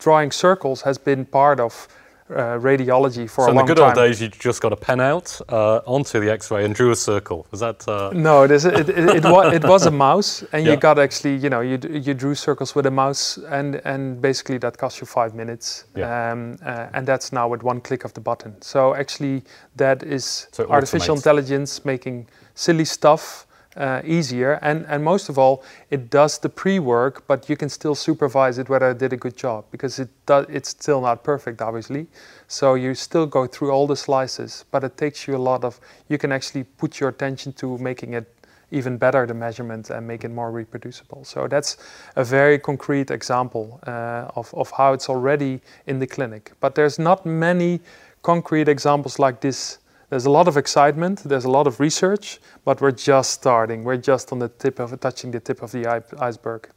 drawing 0.02 0.32
circles 0.32 0.82
has 0.82 0.98
been 0.98 1.24
part 1.24 1.60
of 1.60 1.88
uh, 2.30 2.58
radiology 2.58 3.28
for 3.28 3.44
so 3.44 3.52
a 3.52 3.52
long 3.52 3.54
time. 3.54 3.54
So 3.54 3.60
in 3.60 3.66
the 3.66 3.74
good 3.74 3.80
old 3.80 3.94
days, 3.94 4.20
you 4.22 4.28
just 4.28 4.60
got 4.62 4.72
a 4.72 4.76
pen 4.76 5.00
out 5.00 5.40
uh, 5.48 5.80
onto 5.86 6.20
the 6.20 6.30
X-ray 6.30 6.64
and 6.64 6.74
drew 6.74 6.90
a 6.90 6.96
circle. 6.96 7.46
Was 7.50 7.60
that? 7.60 7.86
Uh... 7.88 8.10
No, 8.14 8.44
it, 8.44 8.50
is, 8.50 8.64
it, 8.64 8.88
it, 8.88 8.98
it, 8.98 9.24
was, 9.24 9.52
it 9.52 9.64
was 9.64 9.86
a 9.86 9.90
mouse, 9.90 10.42
and 10.52 10.64
yeah. 10.64 10.72
you 10.72 10.76
got 10.78 10.98
actually, 10.98 11.36
you 11.36 11.50
know, 11.50 11.60
you, 11.60 11.78
you 11.90 12.14
drew 12.14 12.34
circles 12.34 12.74
with 12.74 12.86
a 12.86 12.90
mouse, 12.90 13.38
and 13.50 13.80
and 13.84 14.20
basically 14.20 14.58
that 14.58 14.78
cost 14.78 15.00
you 15.00 15.06
five 15.06 15.34
minutes, 15.34 15.84
yeah. 15.94 16.32
um, 16.32 16.56
uh, 16.64 16.94
and 16.94 17.06
that's 17.06 17.32
now 17.32 17.48
with 17.48 17.62
one 17.62 17.80
click 17.80 18.04
of 18.04 18.12
the 18.14 18.20
button. 18.20 18.60
So 18.62 18.94
actually, 18.94 19.42
that 19.76 20.02
is 20.02 20.48
so 20.52 20.66
artificial 20.68 21.16
intelligence 21.16 21.84
making 21.84 22.28
silly 22.54 22.84
stuff 22.84 23.46
uh, 23.76 24.02
easier. 24.04 24.58
And, 24.62 24.84
and 24.88 25.02
most 25.02 25.28
of 25.28 25.38
all, 25.38 25.64
it 25.90 26.10
does 26.10 26.38
the 26.38 26.48
pre-work, 26.48 27.26
but 27.26 27.48
you 27.48 27.56
can 27.56 27.68
still 27.68 27.94
supervise 27.94 28.58
it 28.58 28.68
whether 28.68 28.90
it 28.90 28.98
did 28.98 29.12
a 29.12 29.16
good 29.16 29.36
job 29.36 29.64
because 29.70 29.98
it 29.98 30.08
does, 30.26 30.46
it's 30.48 30.70
still 30.70 31.00
not 31.00 31.24
perfect, 31.24 31.62
obviously. 31.62 32.06
So 32.48 32.74
you 32.74 32.94
still 32.94 33.26
go 33.26 33.46
through 33.46 33.70
all 33.70 33.86
the 33.86 33.96
slices, 33.96 34.64
but 34.70 34.84
it 34.84 34.96
takes 34.96 35.26
you 35.26 35.36
a 35.36 35.38
lot 35.38 35.64
of, 35.64 35.80
you 36.08 36.18
can 36.18 36.32
actually 36.32 36.64
put 36.64 37.00
your 37.00 37.08
attention 37.08 37.52
to 37.54 37.78
making 37.78 38.14
it 38.14 38.26
even 38.70 38.96
better, 38.96 39.26
the 39.26 39.34
measurement, 39.34 39.90
and 39.90 40.06
make 40.06 40.24
it 40.24 40.30
more 40.30 40.50
reproducible. 40.50 41.24
So 41.24 41.46
that's 41.46 41.76
a 42.16 42.24
very 42.24 42.58
concrete 42.58 43.10
example 43.10 43.78
uh, 43.86 44.28
of, 44.34 44.52
of 44.54 44.70
how 44.70 44.94
it's 44.94 45.08
already 45.10 45.60
in 45.86 45.98
the 45.98 46.06
clinic. 46.06 46.52
But 46.60 46.74
there's 46.74 46.98
not 46.98 47.26
many 47.26 47.80
concrete 48.22 48.68
examples 48.68 49.18
like 49.18 49.40
this 49.40 49.78
there's 50.12 50.26
a 50.26 50.30
lot 50.30 50.46
of 50.46 50.58
excitement, 50.58 51.22
there's 51.24 51.46
a 51.46 51.50
lot 51.50 51.66
of 51.66 51.80
research, 51.80 52.38
but 52.66 52.82
we're 52.82 52.90
just 52.90 53.30
starting. 53.30 53.82
We're 53.82 53.96
just 53.96 54.30
on 54.30 54.40
the 54.40 54.50
tip 54.50 54.78
of 54.78 55.00
touching 55.00 55.30
the 55.30 55.40
tip 55.40 55.62
of 55.62 55.72
the 55.72 55.86
iceberg. 56.18 56.68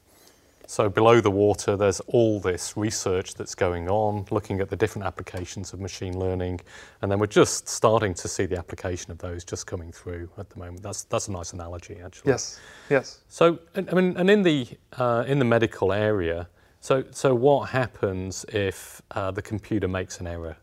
So 0.68 0.88
below 0.88 1.20
the 1.20 1.30
water, 1.30 1.76
there's 1.76 2.00
all 2.08 2.40
this 2.40 2.78
research 2.78 3.34
that's 3.34 3.54
going 3.54 3.90
on, 3.90 4.26
looking 4.32 4.62
at 4.62 4.70
the 4.70 4.78
different 4.78 5.06
applications 5.06 5.74
of 5.74 5.82
machine 5.82 6.18
learning, 6.18 6.62
and 7.02 7.12
then 7.12 7.20
we're 7.20 7.28
just 7.28 7.68
starting 7.68 8.14
to 8.14 8.30
see 8.30 8.46
the 8.46 8.58
application 8.58 9.12
of 9.12 9.18
those 9.18 9.44
just 9.44 9.68
coming 9.68 9.92
through 9.92 10.30
at 10.38 10.50
the 10.50 10.58
moment. 10.58 10.82
That's 10.82 11.04
that's 11.04 11.28
a 11.28 11.34
nice 11.34 11.52
analogy, 11.52 11.98
actually. 12.02 12.32
Yes. 12.32 12.58
Yes. 12.90 13.20
So, 13.28 13.60
I 13.76 13.82
mean, 13.82 14.16
and 14.16 14.30
in 14.30 14.44
the 14.44 14.66
uh, 14.94 15.26
in 15.28 15.40
the 15.40 15.46
medical 15.46 15.92
area, 15.92 16.48
so 16.80 17.04
so 17.12 17.36
what 17.36 17.68
happens 17.72 18.46
if 18.54 19.02
uh, 19.12 19.32
the 19.32 19.42
computer 19.42 19.90
makes 19.90 20.22
an 20.22 20.28
error? 20.28 20.56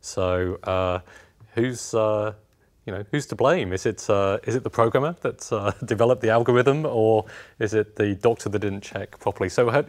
So. 0.00 0.60
Uh, 0.62 1.00
who's 1.54 1.94
uh, 1.94 2.34
you 2.86 2.92
know 2.92 3.04
who's 3.10 3.26
to 3.26 3.36
blame? 3.36 3.72
Is 3.72 3.86
it 3.86 4.08
uh, 4.08 4.38
is 4.44 4.54
it 4.54 4.64
the 4.64 4.70
programmer 4.70 5.14
that 5.20 5.52
uh, 5.52 5.72
developed 5.84 6.22
the 6.22 6.30
algorithm, 6.30 6.86
or 6.86 7.26
is 7.58 7.74
it 7.74 7.96
the 7.96 8.14
doctor 8.14 8.48
that 8.48 8.58
didn't 8.58 8.82
check 8.82 9.18
properly? 9.18 9.48
So 9.48 9.68
I, 9.70 9.84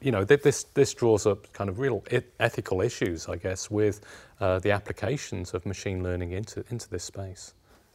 you 0.00 0.12
know 0.12 0.24
this 0.24 0.64
this 0.74 0.94
draws 0.94 1.26
up 1.26 1.52
kind 1.52 1.70
of 1.70 1.78
real 1.78 2.04
ethical 2.38 2.80
issues, 2.80 3.28
I 3.28 3.36
guess, 3.36 3.70
with 3.70 4.00
uh, 4.40 4.58
the 4.58 4.70
applications 4.70 5.54
of 5.54 5.64
machine 5.66 6.02
learning 6.02 6.32
into 6.32 6.64
into 6.70 6.88
this 6.88 7.04
space. 7.04 7.54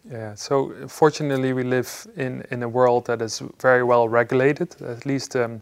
Yeah. 0.10 0.36
So 0.36 0.74
fortunately, 0.88 1.53
we 1.53 1.63
live 1.63 2.07
in 2.15 2.43
in 2.51 2.63
a 2.63 2.69
world 2.69 3.05
that 3.05 3.22
is 3.22 3.41
very 3.62 3.83
well 3.83 4.10
regulated, 4.10 4.81
at 4.81 5.05
least 5.05 5.36
um, 5.36 5.62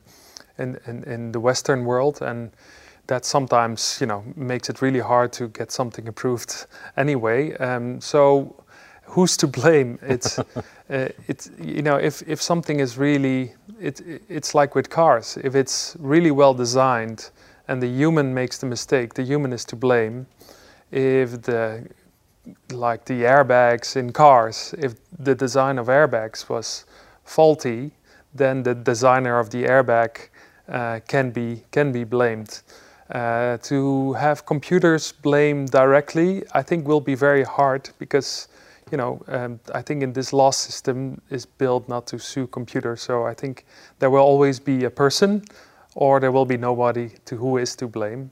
in, 0.57 0.79
in 0.88 1.03
in 1.03 1.31
the 1.31 1.39
Western 1.39 1.86
world, 1.86 2.21
and 2.21 2.51
that 3.12 3.25
sometimes 3.25 3.98
you 4.00 4.08
know 4.08 4.24
makes 4.38 4.70
it 4.70 4.82
really 4.82 5.01
hard 5.01 5.34
to 5.34 5.50
get 5.50 5.70
something 5.72 6.08
approved 6.08 6.65
anyway. 6.96 7.53
Um, 7.58 8.00
so 8.00 8.56
who's 9.03 9.36
to 9.38 9.48
blame? 9.48 10.00
It's 10.01 10.39
uh, 10.89 11.10
it's 11.27 11.51
you 11.60 11.82
know 11.82 11.98
if 11.98 12.22
if 12.27 12.41
something 12.41 12.80
is 12.80 12.98
really 12.98 13.53
it 13.82 14.01
it's 14.30 14.56
like 14.56 14.75
with 14.75 14.89
cars. 14.89 15.38
If 15.44 15.56
it's 15.56 15.98
really 16.00 16.32
well 16.32 16.53
designed 16.53 17.32
and 17.68 17.82
the 17.82 17.88
human 17.88 18.34
makes 18.34 18.60
the 18.60 18.68
mistake, 18.68 19.13
the 19.13 19.24
human 19.24 19.51
is 19.53 19.65
to 19.65 19.75
blame. 19.75 20.25
If 20.91 21.41
the 21.41 21.88
like 22.72 23.03
the 23.06 23.24
airbags 23.24 23.96
in 23.96 24.13
cars, 24.13 24.74
if 24.77 24.94
the 25.20 25.36
design 25.36 25.80
of 25.80 25.88
airbags 25.88 26.50
was 26.50 26.86
faulty, 27.25 27.91
then 28.34 28.63
the 28.63 28.74
designer 28.74 29.38
of 29.38 29.50
the 29.50 29.65
airbag 29.65 30.30
uh, 30.70 31.00
can 31.08 31.32
be 31.32 31.63
can 31.72 31.91
be 31.91 32.06
blamed. 32.06 32.62
Uh, 33.12 33.58
to 33.58 34.13
have 34.13 34.46
computers 34.46 35.12
blame 35.12 35.65
directly, 35.65 36.44
I 36.53 36.62
think 36.62 36.88
will 36.88 37.01
be 37.01 37.15
very 37.15 37.44
hard 37.44 37.89
because, 38.00 38.48
you 38.89 38.98
know, 38.98 39.22
um, 39.27 39.60
I 39.75 39.82
think 39.82 40.01
in 40.01 40.13
this 40.13 40.32
law 40.32 40.51
system 40.51 41.22
is 41.30 41.46
built 41.46 41.89
not 41.89 42.08
to 42.08 42.20
sue 42.20 42.48
computers. 42.48 43.01
So 43.01 43.25
I 43.25 43.34
think 43.34 43.65
there 44.00 44.10
will 44.10 44.22
always 44.22 44.62
be 44.62 44.86
a 44.86 44.89
person, 44.89 45.44
or 45.94 46.22
there 46.22 46.32
will 46.32 46.46
be 46.46 46.56
nobody 46.56 47.10
to 47.25 47.36
who 47.36 47.58
is 47.58 47.75
to 47.77 47.88
blame. 47.88 48.32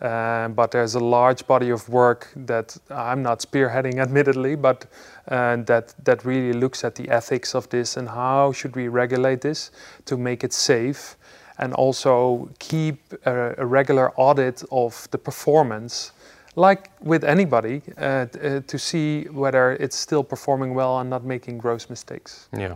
Um, 0.00 0.54
but 0.54 0.70
there's 0.70 0.94
a 0.94 1.00
large 1.00 1.46
body 1.46 1.70
of 1.70 1.88
work 1.88 2.28
that 2.34 2.76
I'm 2.88 3.22
not 3.22 3.40
spearheading, 3.40 3.98
admittedly, 4.00 4.54
but 4.54 4.86
uh, 5.28 5.56
that 5.66 5.94
that 6.04 6.24
really 6.24 6.52
looks 6.52 6.84
at 6.84 6.94
the 6.94 7.08
ethics 7.08 7.54
of 7.54 7.68
this 7.68 7.96
and 7.96 8.08
how 8.08 8.52
should 8.52 8.76
we 8.76 8.88
regulate 8.88 9.40
this 9.40 9.72
to 10.06 10.16
make 10.16 10.44
it 10.44 10.52
safe 10.52 11.16
and 11.60 11.72
also 11.74 12.48
keep 12.58 12.98
a, 13.24 13.54
a 13.58 13.66
regular 13.66 14.10
audit 14.16 14.64
of 14.70 15.08
the 15.12 15.18
performance 15.18 16.12
like 16.56 16.90
with 17.00 17.24
anybody, 17.24 17.82
uh, 17.96 18.02
uh, 18.02 18.60
to 18.66 18.78
see 18.78 19.24
whether 19.30 19.72
it's 19.72 19.96
still 19.96 20.24
performing 20.24 20.74
well 20.74 20.98
and 20.98 21.08
not 21.08 21.24
making 21.24 21.58
gross 21.58 21.88
mistakes. 21.88 22.48
Yeah, 22.56 22.74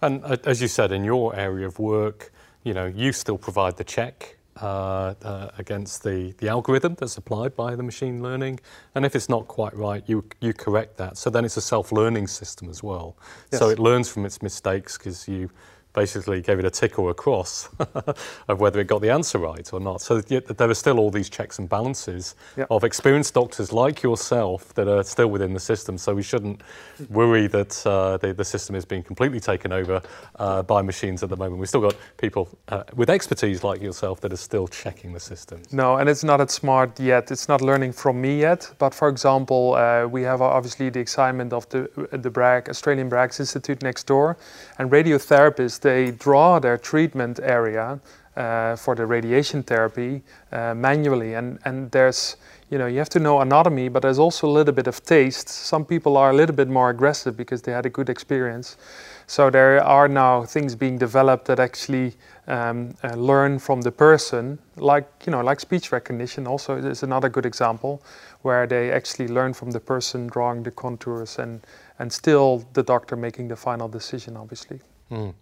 and 0.00 0.22
uh, 0.24 0.36
as 0.44 0.60
you 0.60 0.68
said, 0.68 0.92
in 0.92 1.04
your 1.04 1.34
area 1.34 1.66
of 1.66 1.78
work, 1.78 2.32
you 2.62 2.72
know, 2.72 2.86
you 2.86 3.12
still 3.12 3.38
provide 3.38 3.76
the 3.76 3.84
check 3.84 4.36
uh, 4.62 5.14
uh, 5.22 5.50
against 5.58 6.02
the, 6.02 6.34
the 6.38 6.48
algorithm 6.48 6.94
that's 6.94 7.16
applied 7.16 7.56
by 7.56 7.74
the 7.74 7.82
machine 7.82 8.22
learning, 8.22 8.60
and 8.94 9.04
if 9.04 9.16
it's 9.16 9.28
not 9.28 9.48
quite 9.48 9.74
right, 9.74 10.04
you 10.06 10.24
you 10.40 10.52
correct 10.52 10.96
that. 10.96 11.16
So 11.18 11.30
then 11.30 11.44
it's 11.44 11.56
a 11.56 11.60
self-learning 11.60 12.28
system 12.28 12.70
as 12.70 12.82
well. 12.82 13.16
Yes. 13.50 13.58
So 13.58 13.70
it 13.70 13.78
learns 13.78 14.08
from 14.08 14.24
its 14.24 14.40
mistakes 14.40 14.96
because 14.96 15.26
you 15.26 15.50
basically 15.96 16.42
gave 16.42 16.58
it 16.58 16.64
a 16.64 16.70
tick 16.70 16.98
or 16.98 17.10
a 17.10 17.14
cross 17.14 17.68
of 18.48 18.60
whether 18.60 18.78
it 18.78 18.86
got 18.86 19.00
the 19.00 19.10
answer 19.10 19.38
right 19.38 19.72
or 19.72 19.80
not. 19.80 20.00
So 20.02 20.20
there 20.20 20.70
are 20.70 20.74
still 20.74 21.00
all 21.00 21.10
these 21.10 21.30
checks 21.30 21.58
and 21.58 21.68
balances 21.68 22.34
yep. 22.56 22.68
of 22.70 22.84
experienced 22.84 23.32
doctors 23.34 23.72
like 23.72 24.02
yourself 24.02 24.74
that 24.74 24.86
are 24.86 25.02
still 25.02 25.28
within 25.28 25.54
the 25.54 25.60
system. 25.60 25.96
So 25.96 26.14
we 26.14 26.22
shouldn't 26.22 26.60
worry 27.08 27.46
that 27.48 27.84
uh, 27.86 28.18
the, 28.18 28.34
the, 28.34 28.44
system 28.44 28.76
is 28.76 28.84
being 28.84 29.02
completely 29.02 29.40
taken 29.40 29.72
over 29.72 30.00
uh, 30.38 30.62
by 30.62 30.82
machines 30.82 31.22
at 31.22 31.30
the 31.30 31.36
moment. 31.36 31.58
We've 31.58 31.68
still 31.68 31.80
got 31.80 31.96
people 32.18 32.48
uh, 32.68 32.84
with 32.94 33.10
expertise 33.10 33.64
like 33.64 33.80
yourself 33.80 34.20
that 34.20 34.32
are 34.32 34.42
still 34.50 34.68
checking 34.68 35.12
the 35.14 35.20
systems. 35.20 35.72
No, 35.72 35.96
and 35.96 36.08
it's 36.08 36.22
not 36.22 36.40
as 36.40 36.52
smart 36.52 37.00
yet. 37.00 37.30
It's 37.30 37.48
not 37.48 37.62
learning 37.62 37.92
from 37.92 38.20
me 38.20 38.40
yet. 38.40 38.70
But 38.78 38.94
for 38.94 39.08
example, 39.08 39.74
uh, 39.74 40.06
we 40.06 40.22
have 40.22 40.42
obviously 40.42 40.90
the 40.90 41.00
excitement 41.00 41.54
of 41.54 41.66
the, 41.70 41.88
the 42.12 42.30
Bragg, 42.30 42.68
Australian 42.68 43.08
Bragg's 43.08 43.40
Institute 43.40 43.82
next 43.82 44.06
door, 44.06 44.36
and 44.78 44.90
radiotherapists 44.90 45.85
they 45.86 46.10
draw 46.10 46.58
their 46.58 46.76
treatment 46.76 47.38
area 47.40 48.00
uh, 48.36 48.76
for 48.76 48.94
the 48.94 49.06
radiation 49.06 49.62
therapy 49.62 50.22
uh, 50.52 50.74
manually. 50.74 51.34
And, 51.34 51.58
and 51.64 51.90
there's, 51.92 52.36
you 52.70 52.78
know, 52.78 52.86
you 52.86 52.98
have 52.98 53.08
to 53.10 53.20
know 53.20 53.40
anatomy, 53.40 53.88
but 53.88 54.02
there's 54.02 54.18
also 54.18 54.48
a 54.48 54.54
little 54.58 54.74
bit 54.74 54.88
of 54.88 55.04
taste. 55.04 55.48
Some 55.48 55.84
people 55.84 56.16
are 56.16 56.30
a 56.30 56.34
little 56.34 56.56
bit 56.56 56.68
more 56.68 56.90
aggressive 56.90 57.36
because 57.36 57.62
they 57.62 57.72
had 57.72 57.86
a 57.86 57.88
good 57.88 58.08
experience. 58.08 58.76
So 59.28 59.48
there 59.48 59.82
are 59.82 60.08
now 60.08 60.44
things 60.44 60.74
being 60.74 60.98
developed 60.98 61.44
that 61.46 61.60
actually 61.60 62.14
um, 62.48 62.94
uh, 63.04 63.14
learn 63.14 63.58
from 63.58 63.80
the 63.80 63.92
person, 63.92 64.58
like 64.76 65.06
you 65.26 65.30
know, 65.32 65.42
like 65.42 65.60
speech 65.60 65.90
recognition. 65.92 66.46
Also, 66.46 66.76
is 66.76 67.02
another 67.02 67.28
good 67.28 67.46
example 67.46 68.00
where 68.42 68.66
they 68.66 68.92
actually 68.92 69.28
learn 69.28 69.52
from 69.52 69.72
the 69.72 69.80
person 69.80 70.28
drawing 70.28 70.62
the 70.62 70.70
contours 70.70 71.38
and 71.38 71.60
and 71.98 72.12
still 72.12 72.64
the 72.74 72.82
doctor 72.82 73.16
making 73.16 73.48
the 73.48 73.56
final 73.56 73.88
decision, 73.88 74.36
obviously. 74.36 74.78
Mm. 75.10 75.34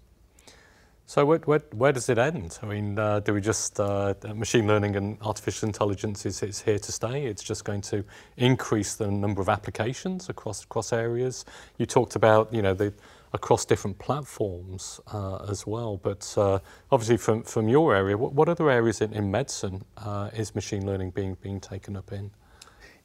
So 1.07 1.27
where, 1.27 1.39
where, 1.41 1.63
where, 1.73 1.93
does 1.93 2.09
it 2.09 2.17
end? 2.17 2.59
I 2.63 2.67
mean, 2.67 2.99
uh, 2.99 3.21
do 3.21 3.35
we 3.35 3.43
just, 3.43 3.79
uh, 3.79 4.15
machine 4.35 4.67
learning 4.67 4.97
and 4.97 5.19
artificial 5.21 5.67
intelligence 5.67 6.25
is, 6.25 6.43
is 6.43 6.63
here 6.63 6.79
to 6.79 6.93
stay? 6.93 7.27
It's 7.27 7.43
just 7.43 7.65
going 7.65 7.83
to 7.83 8.05
increase 8.39 8.95
the 8.95 9.11
number 9.11 9.43
of 9.43 9.51
applications 9.51 10.31
across, 10.31 10.65
across 10.65 10.95
areas. 10.95 11.45
You 11.77 11.85
talked 11.85 12.17
about, 12.17 12.53
you 12.55 12.63
know, 12.63 12.73
the 12.73 12.95
across 13.35 13.65
different 13.65 13.99
platforms 13.99 15.01
uh, 15.13 15.45
as 15.49 15.67
well. 15.67 15.99
But 15.99 16.33
uh, 16.39 16.61
obviously, 16.91 17.19
from, 17.19 17.43
from 17.43 17.69
your 17.69 17.95
area, 17.95 18.17
what, 18.17 18.33
what 18.33 18.49
other 18.49 18.71
areas 18.71 19.03
in, 19.03 19.13
in 19.13 19.31
medicine 19.31 19.85
uh, 19.99 20.31
is 20.33 20.55
machine 20.55 20.87
learning 20.87 21.11
being, 21.11 21.37
being 21.43 21.61
taken 21.61 21.97
up 21.97 22.13
in? 22.13 22.31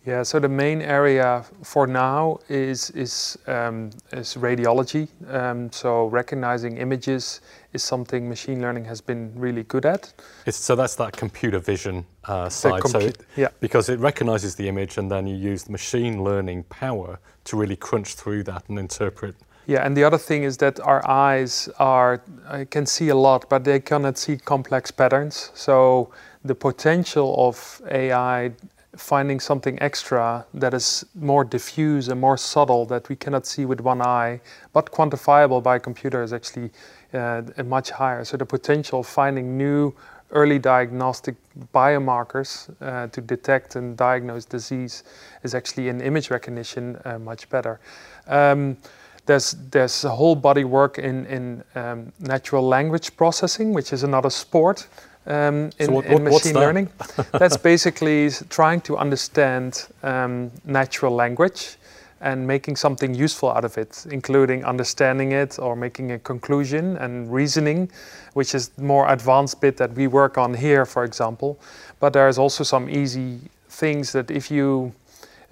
Yeah, 0.05 0.23
so 0.23 0.39
the 0.39 0.49
main 0.49 0.81
area 0.81 1.43
for 1.61 1.85
now 1.85 2.39
is 2.47 2.89
is 2.91 3.37
um, 3.47 3.89
is 4.13 4.35
radiology. 4.35 5.09
Um, 5.27 5.69
so 5.71 6.05
recognizing 6.05 6.77
images 6.77 7.41
is 7.73 7.83
something 7.83 8.29
machine 8.29 8.61
learning 8.61 8.85
has 8.85 9.01
been 9.01 9.33
really 9.35 9.63
good 9.63 9.85
at. 9.85 10.13
It's, 10.45 10.57
so 10.57 10.75
that's 10.75 10.95
that 10.95 11.17
computer 11.17 11.59
vision 11.59 12.05
uh, 12.23 12.47
side. 12.47 12.81
Compu 12.81 12.91
so 12.91 12.99
it, 12.99 13.17
yeah. 13.35 13.49
because 13.59 13.89
it 13.89 13.99
recognizes 13.99 14.55
the 14.55 14.69
image 14.69 14.97
and 14.97 15.11
then 15.11 15.27
you 15.27 15.35
use 15.35 15.63
the 15.63 15.71
machine 15.71 16.23
learning 16.23 16.63
power 16.69 17.19
to 17.43 17.57
really 17.57 17.75
crunch 17.75 18.15
through 18.15 18.43
that 18.43 18.63
and 18.69 18.79
interpret. 18.79 19.35
Yeah, 19.67 19.85
and 19.85 19.95
the 19.95 20.03
other 20.05 20.17
thing 20.17 20.43
is 20.43 20.57
that 20.57 20.79
our 20.79 21.07
eyes 21.07 21.69
are 21.77 22.23
uh, 22.47 22.65
can 22.71 22.85
see 22.85 23.09
a 23.09 23.15
lot, 23.15 23.49
but 23.49 23.65
they 23.65 23.81
cannot 23.81 24.17
see 24.17 24.37
complex 24.37 24.91
patterns. 24.91 25.51
So 25.53 26.09
the 26.43 26.55
potential 26.55 27.35
of 27.37 27.81
AI 27.91 28.53
finding 28.95 29.39
something 29.39 29.81
extra 29.81 30.45
that 30.53 30.73
is 30.73 31.05
more 31.15 31.43
diffuse 31.43 32.07
and 32.07 32.19
more 32.19 32.37
subtle 32.37 32.85
that 32.85 33.07
we 33.07 33.15
cannot 33.15 33.45
see 33.45 33.65
with 33.65 33.81
one 33.81 34.01
eye, 34.01 34.41
but 34.73 34.91
quantifiable 34.91 35.61
by 35.61 35.75
a 35.75 35.79
computer 35.79 36.23
is 36.23 36.33
actually 36.33 36.71
uh, 37.13 37.41
much 37.65 37.91
higher. 37.91 38.25
So 38.25 38.37
the 38.37 38.45
potential 38.45 38.99
of 38.99 39.07
finding 39.07 39.57
new 39.57 39.93
early 40.31 40.59
diagnostic 40.59 41.35
biomarkers 41.73 42.69
uh, 42.81 43.07
to 43.07 43.21
detect 43.21 43.75
and 43.75 43.97
diagnose 43.97 44.45
disease 44.45 45.03
is 45.43 45.55
actually 45.55 45.89
in 45.89 46.01
image 46.01 46.29
recognition 46.29 46.99
uh, 47.05 47.17
much 47.19 47.49
better. 47.49 47.79
Um, 48.27 48.77
there's, 49.25 49.51
there's 49.69 50.03
a 50.05 50.09
whole 50.09 50.35
body 50.35 50.63
work 50.63 50.97
in, 50.97 51.25
in 51.27 51.63
um, 51.75 52.11
natural 52.19 52.67
language 52.67 53.15
processing, 53.15 53.73
which 53.73 53.93
is 53.93 54.03
another 54.03 54.29
sport 54.29 54.87
um, 55.25 55.69
in, 55.77 55.87
so 55.87 55.91
what, 55.91 56.05
in 56.05 56.23
machine 56.23 56.53
that? 56.53 56.59
learning. 56.59 56.89
That's 57.33 57.57
basically 57.57 58.29
trying 58.49 58.81
to 58.81 58.97
understand 58.97 59.87
um, 60.03 60.51
natural 60.65 61.13
language 61.13 61.77
and 62.21 62.45
making 62.45 62.75
something 62.75 63.13
useful 63.13 63.49
out 63.49 63.63
of 63.63 63.77
it, 63.77 64.05
including 64.09 64.65
understanding 64.65 65.31
it 65.31 65.57
or 65.59 65.75
making 65.75 66.11
a 66.11 66.19
conclusion 66.19 66.97
and 66.97 67.31
reasoning, 67.31 67.89
which 68.33 68.53
is 68.53 68.77
more 68.77 69.09
advanced 69.09 69.61
bit 69.61 69.77
that 69.77 69.93
we 69.93 70.07
work 70.07 70.37
on 70.37 70.53
here, 70.53 70.85
for 70.85 71.03
example. 71.03 71.59
But 71.99 72.13
there's 72.13 72.37
also 72.37 72.63
some 72.63 72.89
easy 72.89 73.39
things 73.69 74.11
that 74.11 74.31
if 74.31 74.51
you 74.51 74.93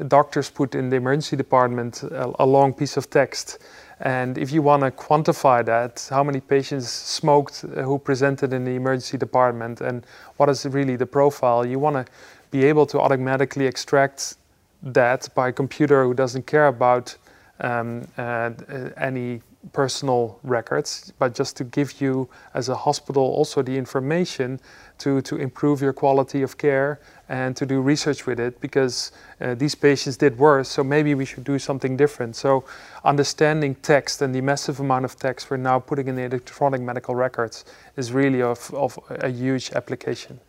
doctors 0.07 0.49
put 0.49 0.75
in 0.75 0.89
the 0.89 0.95
emergency 0.95 1.35
department 1.35 2.03
a, 2.03 2.31
a 2.39 2.45
long 2.45 2.73
piece 2.73 2.97
of 2.97 3.09
text 3.09 3.59
and 3.99 4.37
if 4.37 4.51
you 4.51 4.61
want 4.61 4.83
to 4.83 4.91
quantify 4.91 5.65
that, 5.65 6.07
how 6.09 6.23
many 6.23 6.39
patients 6.39 6.89
smoked 6.89 7.63
uh, 7.63 7.81
who 7.81 7.97
presented 7.97 8.53
in 8.53 8.63
the 8.63 8.71
emergency 8.71 9.17
department 9.17 9.81
and 9.81 10.05
what 10.37 10.49
is 10.49 10.65
really 10.65 10.95
the 10.95 11.05
profile, 11.05 11.65
you 11.65 11.79
want 11.79 11.95
to 11.95 12.05
be 12.51 12.63
able 12.63 12.85
to 12.85 12.99
automatically 12.99 13.65
extract 13.65 14.35
that 14.83 15.27
by 15.33 15.49
a 15.49 15.51
computer 15.51 16.03
who 16.03 16.13
doesn't 16.13 16.45
care 16.45 16.67
about 16.67 17.15
um, 17.59 18.07
uh, 18.17 18.51
any 18.97 19.41
personal 19.73 20.39
records, 20.43 21.11
but 21.19 21.35
just 21.35 21.57
to 21.57 21.63
give 21.63 21.99
you 22.01 22.29
as 22.53 22.69
a 22.69 22.75
hospital 22.75 23.23
also 23.23 23.61
the 23.61 23.77
information 23.77 24.59
to, 24.99 25.21
to 25.21 25.37
improve 25.37 25.81
your 25.81 25.93
quality 25.93 26.41
of 26.41 26.57
care 26.57 26.99
and 27.29 27.55
to 27.55 27.65
do 27.65 27.81
research 27.81 28.25
with 28.25 28.39
it 28.39 28.59
because 28.61 29.11
uh, 29.41 29.53
these 29.55 29.75
patients 29.75 30.17
did 30.17 30.37
worse, 30.37 30.69
so 30.69 30.83
maybe 30.83 31.13
we 31.13 31.25
should 31.25 31.43
do 31.43 31.59
something 31.59 31.97
different. 31.97 32.35
So 32.35 32.63
understanding 33.03 33.75
text 33.75 34.21
and 34.21 34.33
the 34.33 34.41
massive 34.41 34.79
amount 34.79 35.05
of 35.05 35.15
text 35.17 35.49
we're 35.49 35.57
now 35.57 35.79
putting 35.79 36.07
in 36.07 36.15
the 36.15 36.23
electronic 36.23 36.81
medical 36.81 37.15
records 37.15 37.65
is 37.95 38.11
really 38.11 38.41
of, 38.41 38.73
of 38.73 38.97
a 39.09 39.29
huge 39.29 39.71
application. 39.73 40.39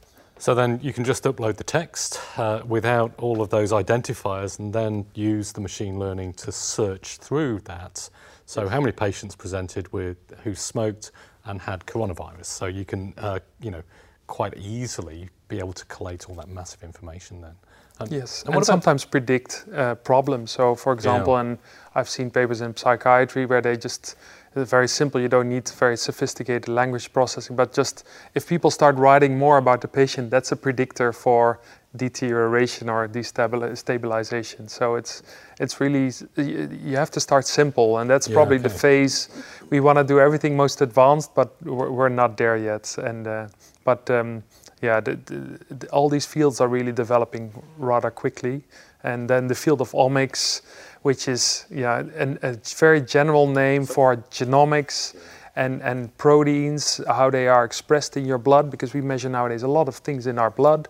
So 0.41 0.55
then 0.55 0.79
you 0.83 0.93
can 0.93 1.05
just 1.05 1.25
upload 1.25 1.57
the 1.57 1.65
text 1.65 2.21
uh, 2.37 2.62
without 2.65 3.12
all 3.19 3.43
of 3.43 3.50
those 3.50 3.73
identifiers 3.73 4.61
and 4.61 4.73
then 4.73 5.05
use 5.15 5.53
the 5.53 5.61
machine 5.61 5.99
learning 5.99 6.35
to 6.35 6.53
search 6.53 7.17
through 7.17 7.61
that. 7.65 8.09
So 8.49 8.67
how 8.67 8.81
many 8.81 8.93
patients 8.93 9.37
presented 9.37 9.93
with 9.93 10.17
who 10.43 10.55
smoked 10.55 11.12
and 11.45 11.61
had 11.61 11.85
coronavirus? 11.85 12.47
So 12.47 12.64
you 12.64 12.87
can, 12.87 13.12
uh, 13.19 13.40
you 13.61 13.71
know, 13.71 13.83
quite 14.26 14.57
easily 14.57 15.28
be 15.49 15.59
able 15.59 15.75
to 15.75 15.85
collate 15.85 16.31
all 16.31 16.35
that 16.37 16.49
massive 16.49 16.83
information 16.83 17.43
then. 17.43 17.57
And, 18.00 18.11
yes, 18.11 18.45
and, 18.47 18.55
and 18.55 18.64
sometimes 18.64 19.05
predict 19.05 19.67
uh, 19.75 19.97
problems. 19.97 20.52
So, 20.52 20.75
for 20.75 20.95
example, 20.95 21.35
yeah. 21.35 21.40
and 21.40 21.59
I've 21.94 22.09
seen 22.09 22.31
papers 22.31 22.62
in 22.62 22.75
psychiatry 22.75 23.44
where 23.44 23.61
they 23.61 23.77
just 23.77 24.16
very 24.55 24.88
simple. 24.88 25.20
You 25.20 25.29
don't 25.29 25.51
need 25.51 25.68
very 25.68 25.99
sophisticated 25.99 26.68
language 26.68 27.12
processing, 27.12 27.55
but 27.55 27.75
just 27.75 28.07
if 28.35 28.49
people 28.49 28.70
start 28.70 28.96
writing 28.96 29.37
more 29.37 29.59
about 29.59 29.83
the 29.83 29.88
patient, 29.88 30.31
that's 30.31 30.53
a 30.53 30.57
predictor 30.57 31.12
for 31.12 31.61
deterioration 31.96 32.88
or 32.88 33.09
destabilization. 33.09 34.68
So 34.68 34.96
it's 34.96 35.22
it's 35.59 35.81
really 35.81 36.12
you 36.37 36.96
have 36.96 37.11
to 37.12 37.20
start 37.20 37.46
simple, 37.46 37.98
and 37.98 38.11
that's 38.11 38.29
yeah, 38.29 38.35
probably 38.35 38.57
okay. 38.57 38.68
the 38.68 38.74
phase 38.74 39.29
we 39.70 39.81
want 39.81 39.98
to 39.98 40.05
do 40.05 40.20
everything 40.20 40.57
most 40.57 40.83
advanced, 40.83 41.35
but 41.35 41.55
we're, 41.62 41.90
we're 41.90 42.09
not 42.09 42.37
there 42.37 42.57
yet. 42.57 42.96
And 42.98 43.27
uh, 43.27 43.48
but 43.85 44.11
um, 44.11 44.42
yeah, 44.83 45.01
the, 45.01 45.16
the, 45.24 45.74
the, 45.74 45.88
all 45.88 46.09
these 46.09 46.27
fields 46.27 46.61
are 46.61 46.68
really 46.68 46.92
developing 46.92 47.53
rather 47.79 48.11
quickly. 48.11 48.62
And 49.05 49.29
then 49.31 49.46
the 49.46 49.55
field 49.55 49.81
of 49.81 49.92
omics, 49.92 50.62
which 51.03 51.29
is 51.29 51.66
yeah, 51.70 52.01
an, 52.16 52.38
a 52.42 52.57
very 52.79 53.01
general 53.01 53.46
name 53.46 53.87
for 53.87 54.16
genomics 54.31 55.16
and, 55.57 55.83
and 55.83 56.16
proteins, 56.18 57.01
how 57.09 57.31
they 57.31 57.48
are 57.48 57.64
expressed 57.64 58.16
in 58.16 58.24
your 58.24 58.38
blood, 58.38 58.70
because 58.70 58.94
we 58.94 59.01
measure 59.01 59.29
nowadays 59.29 59.62
a 59.62 59.68
lot 59.68 59.88
of 59.88 59.96
things 59.96 60.27
in 60.27 60.38
our 60.38 60.51
blood. 60.51 60.88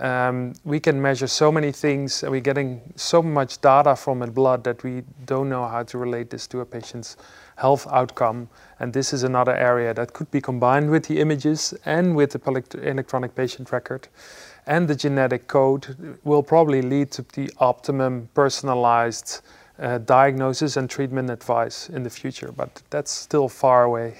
Um, 0.00 0.54
we 0.64 0.80
can 0.80 1.00
measure 1.00 1.26
so 1.26 1.52
many 1.52 1.72
things 1.72 2.22
and 2.22 2.32
we're 2.32 2.40
getting 2.40 2.80
so 2.96 3.20
much 3.20 3.60
data 3.60 3.94
from 3.94 4.20
the 4.20 4.28
blood 4.28 4.64
that 4.64 4.82
we 4.82 5.02
don't 5.26 5.50
know 5.50 5.68
how 5.68 5.82
to 5.82 5.98
relate 5.98 6.30
this 6.30 6.46
to 6.48 6.60
a 6.60 6.64
patient's 6.64 7.18
health 7.56 7.86
outcome. 7.90 8.48
And 8.78 8.94
this 8.94 9.12
is 9.12 9.24
another 9.24 9.54
area 9.54 9.92
that 9.92 10.14
could 10.14 10.30
be 10.30 10.40
combined 10.40 10.90
with 10.90 11.04
the 11.04 11.20
images 11.20 11.74
and 11.84 12.16
with 12.16 12.30
the 12.30 12.64
electronic 12.82 13.34
patient 13.34 13.72
record. 13.72 14.08
And 14.66 14.88
the 14.88 14.94
genetic 14.94 15.48
code 15.48 16.18
will 16.24 16.42
probably 16.42 16.80
lead 16.80 17.10
to 17.12 17.22
the 17.34 17.52
optimum 17.58 18.30
personalized 18.32 19.42
uh, 19.78 19.98
diagnosis 19.98 20.78
and 20.78 20.88
treatment 20.88 21.28
advice 21.28 21.90
in 21.90 22.04
the 22.04 22.10
future, 22.10 22.52
but 22.52 22.82
that's 22.88 23.10
still 23.10 23.50
far 23.50 23.84
away. 23.84 24.16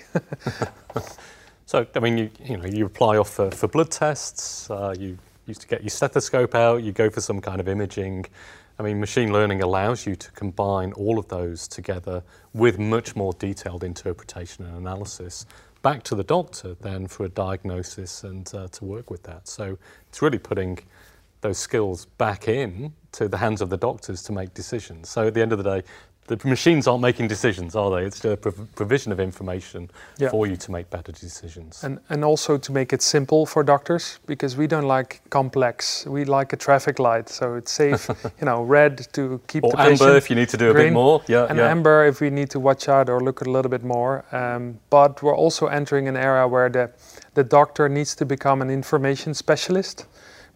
so, 1.65 1.87
I 1.95 1.99
mean, 2.01 2.19
you, 2.19 2.31
you 2.45 2.57
know, 2.59 2.67
you 2.67 2.85
apply 2.85 3.17
off 3.17 3.31
for, 3.31 3.51
for 3.51 3.67
blood 3.67 3.91
tests, 3.91 4.71
uh, 4.71 4.95
you 4.99 5.17
used 5.47 5.61
to 5.63 5.69
get 5.69 5.83
your 5.83 5.91
stethoscope 5.91 6.55
out, 6.55 6.83
you 6.83 6.93
go 6.93 7.11
for 7.11 7.21
some 7.21 7.41
kind 7.41 7.61
of 7.61 7.69
imaging. 7.69 8.27
I 8.79 8.83
mean, 8.83 9.01
machine 9.01 9.33
learning 9.33 9.63
allows 9.63 10.07
you 10.07 10.17
to 10.17 10.33
combine 10.33 10.93
all 10.93 11.19
of 11.19 11.29
those 11.29 11.69
together 11.69 12.23
with 12.55 12.79
much 12.79 13.15
more 13.15 13.33
detailed 13.35 13.85
interpretation 13.85 14.65
and 14.65 14.77
analysis 14.77 15.47
back 15.83 16.03
to 16.05 16.15
the 16.15 16.25
doctor 16.25 16.75
then 16.81 17.07
for 17.07 17.25
a 17.25 17.29
diagnosis 17.29 18.25
and 18.25 18.53
uh, 18.55 18.69
to 18.69 18.85
work 18.85 19.11
with 19.11 19.23
that. 19.25 19.49
So 19.49 19.79
it's 20.09 20.23
really 20.23 20.39
putting 20.39 20.79
those 21.41 21.59
skills 21.59 22.05
back 22.05 22.49
in 22.49 22.93
to 23.13 23.29
the 23.29 23.39
hands 23.39 23.61
of 23.61 23.71
the 23.71 23.77
doctors 23.77 24.23
to 24.25 24.33
make 24.33 24.53
decisions. 24.53 25.09
So 25.09 25.27
at 25.27 25.35
the 25.35 25.41
end 25.41 25.53
of 25.53 25.59
the 25.59 25.81
day, 25.81 25.87
the 26.27 26.49
machines 26.49 26.87
aren't 26.87 27.03
making 27.03 27.27
decisions, 27.27 27.75
are 27.75 27.91
they? 27.91 28.05
It's 28.07 28.25
a 28.25 28.37
provision 28.37 29.11
of 29.11 29.19
information 29.19 29.91
yeah. 30.19 30.31
for 30.31 30.47
you 30.47 30.57
to 30.57 30.71
make 30.71 30.89
better 30.89 31.11
decisions. 31.11 31.83
And, 31.83 31.99
and 32.09 32.25
also 32.25 32.57
to 32.57 32.73
make 32.73 32.93
it 32.93 33.03
simple 33.03 33.47
for 33.47 33.65
doctors, 33.65 34.21
because 34.27 34.57
we 34.57 34.69
don't 34.69 34.87
like 34.87 35.23
complex. 35.31 36.07
We 36.07 36.25
like 36.25 36.53
a 36.53 36.57
traffic 36.57 37.01
light, 37.01 37.29
so 37.29 37.55
it's 37.57 37.73
safe, 37.73 38.09
you 38.41 38.47
know, 38.47 38.63
red 38.63 39.13
to 39.13 39.41
keep 39.49 39.65
or 39.65 39.73
the 39.73 39.81
amber 39.81 40.17
if 40.17 40.31
you 40.31 40.37
need 40.37 40.49
to 40.51 40.57
do 40.57 40.73
green, 40.73 40.87
a 40.87 40.89
bit 40.89 40.93
more. 40.93 41.23
Yeah, 41.27 41.47
and 41.49 41.59
yeah. 41.59 41.69
amber 41.69 42.07
if 42.07 42.21
we 42.21 42.31
need 42.31 42.51
to 42.51 42.61
watch 42.61 42.89
out 42.89 43.09
or 43.09 43.21
look 43.21 43.41
a 43.41 43.51
little 43.51 43.71
bit 43.71 43.83
more. 43.83 44.25
Um, 44.31 44.79
but 44.89 45.23
we're 45.23 45.37
also 45.37 45.67
entering 45.67 46.07
an 46.07 46.17
era 46.17 46.47
where 46.47 46.69
the, 46.69 46.93
the 47.35 47.43
doctor 47.43 47.89
needs 47.89 48.15
to 48.17 48.25
become 48.25 48.63
an 48.63 48.71
information 48.71 49.35
specialist, 49.35 50.07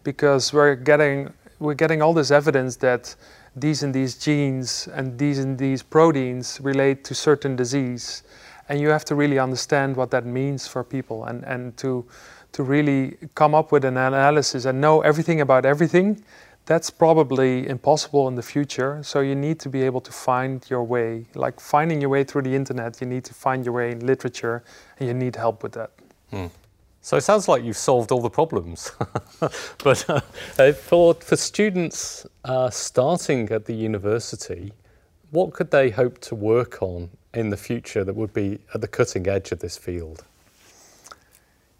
because 0.03 0.53
we're 0.53 0.75
getting 0.75 1.33
we're 1.59 1.73
getting 1.73 2.01
all 2.01 2.13
this 2.13 2.31
evidence 2.31 2.77
that 2.77 3.15
these 3.55 3.83
and 3.83 3.93
these 3.93 4.15
genes 4.15 4.87
and 4.93 5.17
these 5.17 5.39
and 5.39 5.57
these 5.57 5.81
proteins 5.81 6.59
relate 6.61 7.03
to 7.05 7.15
certain 7.15 7.55
disease. 7.55 8.23
And 8.67 8.79
you 8.79 8.89
have 8.89 9.05
to 9.05 9.15
really 9.15 9.39
understand 9.39 9.95
what 9.95 10.11
that 10.11 10.25
means 10.25 10.67
for 10.67 10.83
people 10.83 11.25
and, 11.25 11.43
and 11.43 11.77
to, 11.77 12.05
to 12.51 12.63
really 12.63 13.17
come 13.35 13.55
up 13.55 13.71
with 13.71 13.85
an 13.85 13.97
analysis 13.97 14.65
and 14.65 14.81
know 14.81 15.01
everything 15.01 15.41
about 15.41 15.65
everything. 15.65 16.23
That's 16.65 16.89
probably 16.89 17.67
impossible 17.67 18.27
in 18.27 18.35
the 18.35 18.41
future. 18.41 19.03
So 19.03 19.19
you 19.19 19.35
need 19.35 19.59
to 19.59 19.69
be 19.69 19.83
able 19.83 20.01
to 20.01 20.11
find 20.11 20.67
your 20.67 20.83
way. 20.83 21.27
Like 21.35 21.59
finding 21.59 22.01
your 22.01 22.09
way 22.09 22.23
through 22.23 22.41
the 22.41 22.55
internet, 22.55 22.99
you 22.99 23.07
need 23.07 23.23
to 23.25 23.35
find 23.35 23.63
your 23.63 23.75
way 23.75 23.91
in 23.91 24.05
literature 24.05 24.63
and 24.99 25.07
you 25.07 25.13
need 25.13 25.35
help 25.35 25.61
with 25.61 25.73
that. 25.73 25.91
Hmm. 26.31 26.47
So 27.05 27.17
it 27.17 27.21
sounds 27.21 27.47
like 27.47 27.63
you've 27.63 27.77
solved 27.77 28.11
all 28.11 28.19
the 28.19 28.31
problems. 28.31 28.91
but 29.83 30.09
uh, 30.09 30.21
uh, 30.57 30.71
for, 30.71 31.13
for 31.13 31.35
students 31.35 32.25
uh, 32.43 32.71
starting 32.71 33.47
at 33.51 33.65
the 33.65 33.75
university, 33.75 34.73
what 35.29 35.53
could 35.53 35.69
they 35.69 35.91
hope 35.91 36.17
to 36.21 36.33
work 36.33 36.81
on 36.81 37.11
in 37.35 37.51
the 37.51 37.57
future 37.57 38.03
that 38.03 38.15
would 38.15 38.33
be 38.33 38.57
at 38.73 38.81
the 38.81 38.87
cutting 38.87 39.27
edge 39.27 39.51
of 39.51 39.59
this 39.59 39.77
field? 39.77 40.23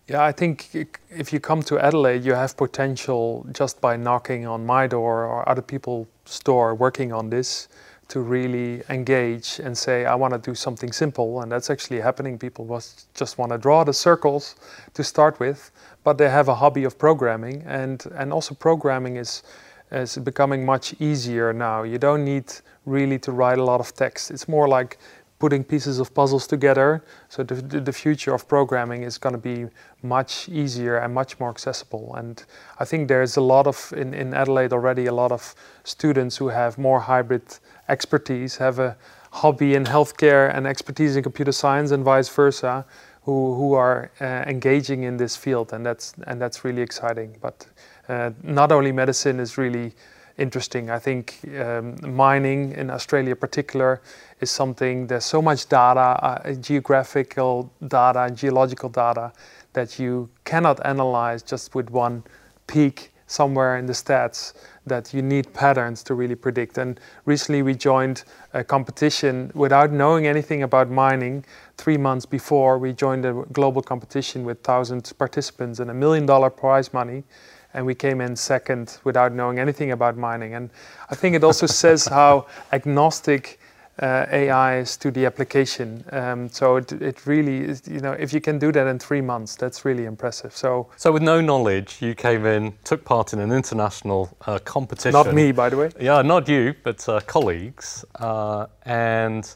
Yeah, 0.08 0.24
I 0.24 0.32
think 0.32 0.70
if 1.10 1.34
you 1.34 1.40
come 1.40 1.64
to 1.64 1.80
Adelaide, 1.84 2.24
you 2.24 2.36
have 2.36 2.56
potential 2.56 3.48
just 3.52 3.82
by 3.82 3.98
knocking 3.98 4.46
on 4.46 4.64
my 4.64 4.86
door 4.86 5.26
or 5.26 5.50
other 5.50 5.64
people's 5.64 6.06
door 6.44 6.76
working 6.76 7.12
on 7.12 7.32
this 7.32 7.68
to 8.08 8.20
really 8.20 8.84
engage 8.90 9.60
and 9.64 9.78
say, 9.78 10.06
I 10.06 10.16
want 10.16 10.34
to 10.34 10.40
do 10.40 10.56
something 10.56 10.92
simple. 10.92 11.42
And 11.42 11.52
that's 11.52 11.70
actually 11.70 12.00
happening. 12.00 12.38
People 12.38 12.66
was, 12.66 13.08
just 13.14 13.38
want 13.38 13.52
to 13.52 13.58
draw 13.58 13.84
the 13.84 13.94
circles 13.94 14.56
to 14.94 15.04
start 15.04 15.40
with, 15.40 15.72
but 16.04 16.18
they 16.18 16.30
have 16.30 16.48
a 16.48 16.56
hobby 16.56 16.84
of 16.84 16.98
programming. 16.98 17.64
And, 17.66 18.06
and 18.16 18.32
also, 18.32 18.54
programming 18.54 19.16
is, 19.18 19.44
is 19.92 20.18
becoming 20.18 20.66
much 20.66 20.94
easier 21.00 21.52
now. 21.52 21.84
You 21.84 21.98
don't 21.98 22.24
need 22.24 22.54
really 22.86 23.18
to 23.20 23.32
write 23.32 23.58
a 23.58 23.64
lot 23.64 23.80
of 23.80 23.94
text. 23.96 24.30
It's 24.30 24.48
more 24.48 24.68
like 24.68 24.98
putting 25.38 25.64
pieces 25.64 26.00
of 26.00 26.14
puzzles 26.14 26.48
together. 26.48 27.04
So 27.30 27.44
the, 27.44 27.56
the 27.56 27.92
future 27.92 28.34
of 28.34 28.48
programming 28.48 29.04
is 29.04 29.18
going 29.18 29.34
to 29.34 29.42
be 29.42 29.68
much 30.02 30.48
easier 30.48 30.98
and 30.98 31.14
much 31.14 31.40
more 31.40 31.50
accessible. 31.50 32.16
And 32.16 32.44
I 32.80 32.86
think 32.86 33.10
there's 33.10 33.36
a 33.36 33.42
lot 33.42 33.68
of, 33.68 33.94
in, 33.98 34.14
in 34.14 34.34
Adelaide 34.34 34.72
already, 34.72 35.08
a 35.08 35.14
lot 35.14 35.32
of 35.32 35.54
students 35.84 36.38
who 36.38 36.48
have 36.48 36.78
more 36.78 37.02
hybrid 37.02 37.44
expertise, 37.90 38.58
have 38.58 38.80
a 38.80 38.96
hobby 39.32 39.76
in 39.76 39.86
healthcare 39.86 40.56
and 40.56 40.66
expertise 40.66 41.16
in 41.16 41.24
computer 41.24 41.52
science 41.52 41.92
and 41.92 42.04
vice 42.04 42.30
versa, 42.30 42.86
who, 43.24 43.56
who 43.56 43.74
are 43.74 44.12
uh, 44.22 44.26
engaging 44.48 45.04
in 45.04 45.18
this 45.18 45.36
field. 45.36 45.74
And 45.74 45.86
that's, 45.86 46.14
and 46.28 46.40
that's 46.42 46.64
really 46.64 46.82
exciting. 46.82 47.36
But 47.42 47.68
uh, 48.08 48.32
not 48.44 48.72
only 48.72 48.92
medicine 48.92 49.40
is 49.40 49.58
really 49.58 49.94
interesting. 50.38 50.90
I 50.90 51.00
think 51.00 51.40
um, 51.60 51.96
mining 52.16 52.74
in 52.74 52.90
Australia, 52.90 53.36
particular, 53.36 54.02
is 54.42 54.52
something. 54.52 55.08
There's 55.08 55.26
so 55.26 55.42
much 55.42 55.68
data, 55.70 56.00
uh, 56.00 56.54
geographical 56.54 57.72
data, 57.88 58.32
geological 58.34 58.90
data, 58.90 59.32
that 59.74 60.00
you 60.00 60.30
cannot 60.44 60.86
analyze 60.86 61.42
just 61.42 61.76
with 61.76 61.90
one 61.90 62.24
peak 62.68 63.12
somewhere 63.28 63.78
in 63.78 63.86
the 63.86 63.94
stats. 63.94 64.54
That 64.88 65.14
you 65.14 65.22
need 65.22 65.52
patterns 65.54 66.04
to 66.04 66.14
really 66.14 66.36
predict. 66.36 66.78
And 66.78 67.00
recently, 67.26 67.64
we 67.64 67.74
joined 67.74 68.24
a 68.54 68.64
competition 68.64 69.52
without 69.56 69.92
knowing 69.92 70.28
anything 70.28 70.64
about 70.64 70.90
mining. 70.90 71.44
Three 71.78 71.98
months 71.98 72.26
before, 72.26 72.78
we 72.78 72.94
joined 72.94 73.26
a 73.26 73.34
global 73.52 73.82
competition 73.82 74.46
with 74.46 74.62
thousands 74.62 75.12
participants 75.12 75.80
and 75.80 75.90
a 75.90 75.94
million 75.94 76.26
dollar 76.26 76.50
prize 76.50 76.94
money 76.94 77.24
and 77.76 77.86
we 77.86 77.94
came 77.94 78.22
in 78.22 78.36
second 78.38 78.98
without 79.04 79.34
knowing 79.34 79.60
anything 79.60 79.92
about 79.92 80.18
mining. 80.18 80.56
And 80.56 80.70
I 81.10 81.16
think 81.16 81.36
it 81.36 81.44
also 81.44 81.66
says 81.66 82.08
how 82.08 82.48
agnostic 82.72 83.60
uh, 84.00 84.26
AI 84.32 84.84
to 85.00 85.12
the 85.12 85.26
application. 85.26 86.04
Um, 86.12 86.50
so 86.50 86.78
it, 86.78 86.92
it 86.92 87.26
really 87.26 87.62
is, 87.62 87.88
you 87.88 88.00
know, 88.00 88.12
if 88.12 88.34
you 88.34 88.42
can 88.42 88.60
do 88.60 88.72
that 88.72 88.88
in 88.88 89.00
three 89.00 89.22
months, 89.22 89.56
that's 89.56 89.86
really 89.86 90.06
impressive. 90.06 90.56
So, 90.56 90.90
so 90.98 91.12
with 91.12 91.24
no 91.24 91.42
knowledge, 91.42 92.02
you 92.02 92.16
came 92.16 92.46
in, 92.46 92.74
took 92.84 93.06
part 93.06 93.34
in 93.34 93.40
an 93.40 93.52
international 93.52 94.36
uh, 94.48 94.60
competition. 94.60 95.14
Not 95.14 95.34
me, 95.34 95.52
by 95.52 95.70
the 95.70 95.78
way. 95.78 95.92
Yeah, 96.00 96.22
not 96.22 96.48
you, 96.50 96.76
but 96.84 97.08
uh, 97.08 97.22
colleagues, 97.22 98.04
uh, 98.16 98.68
and 98.84 99.56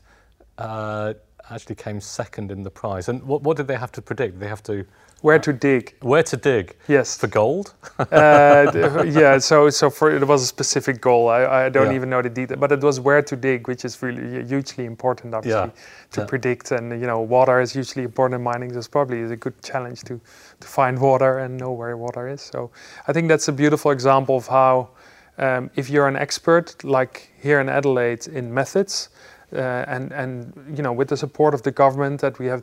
uh, 0.58 1.13
actually 1.49 1.75
came 1.75 1.99
second 1.99 2.52
in 2.52 2.63
the 2.63 2.71
prize. 2.71 3.10
And 3.10 3.21
what, 3.23 3.41
what 3.41 3.58
did 3.58 3.67
they 3.67 3.78
have 3.78 3.91
to 3.93 4.02
predict? 4.02 4.39
They 4.39 4.47
have 4.47 4.63
to 4.63 4.86
where 5.21 5.39
to 5.39 5.53
dig? 5.53 5.95
Where 6.01 6.23
to 6.23 6.38
dig? 6.38 6.75
Yes. 6.88 7.17
For 7.17 7.27
gold? 7.27 7.73
uh, 7.99 9.03
yeah. 9.05 9.38
So 9.38 9.69
so 9.69 9.89
for 9.89 10.12
it 10.12 10.25
was 10.25 10.43
a 10.43 10.45
specific 10.45 11.01
goal. 11.01 11.29
I, 11.29 11.65
I 11.65 11.69
don't 11.69 11.88
yeah. 11.88 11.95
even 11.95 12.10
know 12.10 12.21
the 12.21 12.29
detail, 12.29 12.58
but 12.58 12.71
it 12.71 12.82
was 12.82 12.99
where 12.99 13.21
to 13.21 13.36
dig, 13.36 13.67
which 13.67 13.86
is 13.86 14.01
really 14.01 14.45
hugely 14.45 14.86
important, 14.86 15.34
obviously, 15.34 15.71
yeah. 15.73 16.12
to 16.12 16.21
yeah. 16.21 16.27
predict. 16.27 16.71
And 16.71 16.91
you 17.01 17.08
know, 17.08 17.19
water 17.19 17.60
is 17.60 17.75
usually 17.75 18.05
important 18.05 18.39
in 18.39 18.43
mining. 18.43 18.71
So 18.71 18.79
it's 18.79 18.88
probably 18.88 19.23
a 19.23 19.36
good 19.36 19.62
challenge 19.62 20.03
to 20.03 20.19
to 20.60 20.67
find 20.67 20.99
water 20.99 21.39
and 21.39 21.58
know 21.58 21.71
where 21.71 21.97
water 21.97 22.27
is. 22.27 22.41
So 22.41 22.71
I 23.08 23.13
think 23.13 23.27
that's 23.27 23.47
a 23.47 23.53
beautiful 23.53 23.91
example 23.91 24.38
of 24.38 24.47
how, 24.47 24.89
um, 25.38 25.69
if 25.75 25.89
you're 25.89 26.08
an 26.08 26.15
expert, 26.15 26.84
like 26.84 27.32
here 27.41 27.60
in 27.60 27.69
Adelaide, 27.69 28.27
in 28.27 28.53
methods. 28.53 29.10
Uh, 29.51 29.83
and 29.88 30.12
and 30.12 30.53
you 30.77 30.83
know 30.83 30.93
with 30.93 31.07
the 31.07 31.17
support 31.17 31.53
of 31.53 31.63
the 31.63 31.71
government 31.71 32.21
that 32.21 32.38
we 32.38 32.45
have 32.45 32.62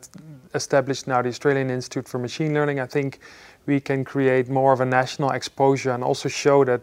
established 0.55 1.09
now 1.09 1.21
the 1.21 1.29
Australian 1.29 1.69
Institute 1.69 2.09
for 2.09 2.19
Machine 2.19 2.55
Learning, 2.55 2.79
I 2.79 2.87
think 2.87 3.19
we 3.67 3.81
can 3.81 4.05
create 4.05 4.49
more 4.49 4.73
of 4.73 4.81
a 4.81 4.85
national 4.85 5.31
exposure 5.31 5.91
and 5.91 6.05
also 6.05 6.29
show 6.29 6.65
that 6.65 6.81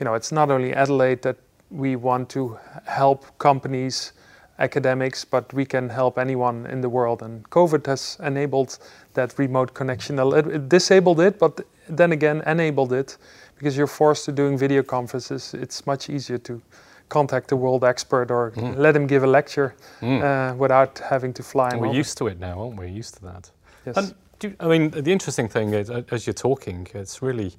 you 0.00 0.04
know 0.04 0.14
it's 0.14 0.32
not 0.32 0.50
only 0.50 0.74
Adelaide 0.74 1.22
that 1.22 1.36
we 1.70 1.96
want 1.96 2.28
to 2.30 2.58
help 2.86 3.38
companies, 3.38 4.12
academics, 4.58 5.24
but 5.24 5.52
we 5.52 5.64
can 5.64 5.88
help 5.88 6.18
anyone 6.18 6.66
in 6.66 6.80
the 6.80 6.88
world. 6.88 7.22
And 7.22 7.48
COVID 7.50 7.86
has 7.86 8.16
enabled 8.22 8.78
that 9.14 9.38
remote 9.38 9.74
connection. 9.74 10.18
It 10.18 10.68
disabled 10.68 11.20
it, 11.20 11.38
but 11.38 11.60
then 11.88 12.12
again 12.12 12.42
enabled 12.46 12.92
it 12.92 13.16
because 13.56 13.76
you're 13.76 13.86
forced 13.86 14.24
to 14.26 14.32
doing 14.32 14.58
video 14.58 14.82
conferences. 14.82 15.54
It's 15.54 15.86
much 15.86 16.10
easier 16.10 16.38
to 16.38 16.60
contact 17.08 17.52
a 17.52 17.56
world 17.56 17.84
expert 17.84 18.30
or 18.30 18.50
mm. 18.52 18.76
let 18.76 18.96
him 18.96 19.06
give 19.06 19.22
a 19.22 19.26
lecture 19.26 19.74
mm. 20.00 20.22
uh, 20.22 20.54
without 20.56 20.98
having 20.98 21.32
to 21.34 21.42
fly. 21.42 21.76
We're 21.76 21.92
used 21.92 22.18
to 22.18 22.26
it 22.28 22.38
now, 22.38 22.62
aren't 22.62 22.76
we? 22.76 22.88
Used 22.88 23.14
to 23.16 23.22
that. 23.22 23.50
Yes. 23.86 23.96
And 23.96 24.14
you, 24.42 24.56
I 24.60 24.68
mean, 24.68 24.90
the 24.90 25.12
interesting 25.12 25.48
thing 25.48 25.74
is, 25.74 25.90
as 25.90 26.26
you're 26.26 26.34
talking, 26.34 26.86
it's 26.94 27.22
really, 27.22 27.52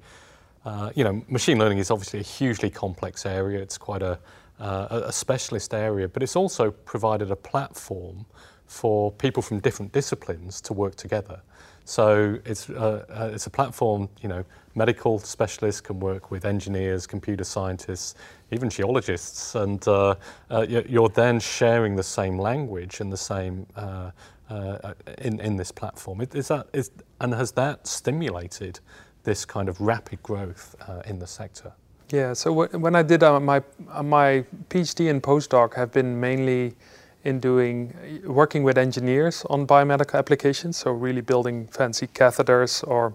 uh, 0.64 0.90
you 0.94 1.04
know, 1.04 1.22
machine 1.28 1.58
learning 1.58 1.78
is 1.78 1.90
obviously 1.90 2.20
a 2.20 2.22
hugely 2.22 2.70
complex 2.70 3.26
area. 3.26 3.60
It's 3.60 3.78
quite 3.78 4.02
a, 4.02 4.18
uh, 4.60 5.02
a 5.06 5.12
specialist 5.12 5.74
area, 5.74 6.08
but 6.08 6.22
it's 6.22 6.36
also 6.36 6.70
provided 6.70 7.30
a 7.30 7.36
platform 7.36 8.26
for 8.66 9.12
people 9.12 9.42
from 9.42 9.60
different 9.60 9.92
disciplines 9.92 10.60
to 10.62 10.72
work 10.72 10.96
together. 10.96 11.40
So 11.84 12.38
it's, 12.44 12.68
uh, 12.68 13.04
uh, 13.08 13.30
it's 13.32 13.46
a 13.46 13.50
platform, 13.50 14.08
you 14.20 14.28
know, 14.28 14.44
medical 14.76 15.18
specialists 15.18 15.80
can 15.80 15.98
work 15.98 16.30
with 16.30 16.44
engineers, 16.44 17.06
computer 17.06 17.44
scientists, 17.44 18.14
even 18.52 18.70
geologists, 18.70 19.54
and 19.54 19.88
uh, 19.88 20.14
uh, 20.50 20.66
you're 20.68 21.08
then 21.08 21.40
sharing 21.40 21.96
the 21.96 22.02
same 22.02 22.38
language 22.38 23.00
and 23.00 23.12
the 23.12 23.16
same 23.16 23.66
uh, 23.74 24.10
uh, 24.50 24.92
in, 25.18 25.40
in 25.40 25.56
this 25.56 25.72
platform. 25.72 26.20
Is 26.20 26.48
that, 26.48 26.68
is, 26.72 26.90
and 27.20 27.34
has 27.34 27.50
that 27.52 27.86
stimulated 27.86 28.78
this 29.24 29.44
kind 29.44 29.68
of 29.68 29.80
rapid 29.80 30.22
growth 30.22 30.76
in 31.06 31.18
the 31.18 31.26
sector? 31.26 31.72
Yeah, 32.10 32.34
so 32.34 32.52
when 32.52 32.94
I 32.94 33.02
did 33.02 33.22
my, 33.22 33.60
my 34.04 34.44
PhD 34.70 35.10
and 35.10 35.20
postdoc 35.20 35.74
have 35.74 35.90
been 35.90 36.20
mainly 36.20 36.76
in 37.24 37.40
doing 37.40 37.92
working 38.24 38.62
with 38.62 38.78
engineers 38.78 39.44
on 39.50 39.66
biomedical 39.66 40.16
applications, 40.16 40.76
so 40.76 40.92
really 40.92 41.20
building 41.20 41.66
fancy 41.66 42.06
catheters 42.06 42.86
or 42.86 43.14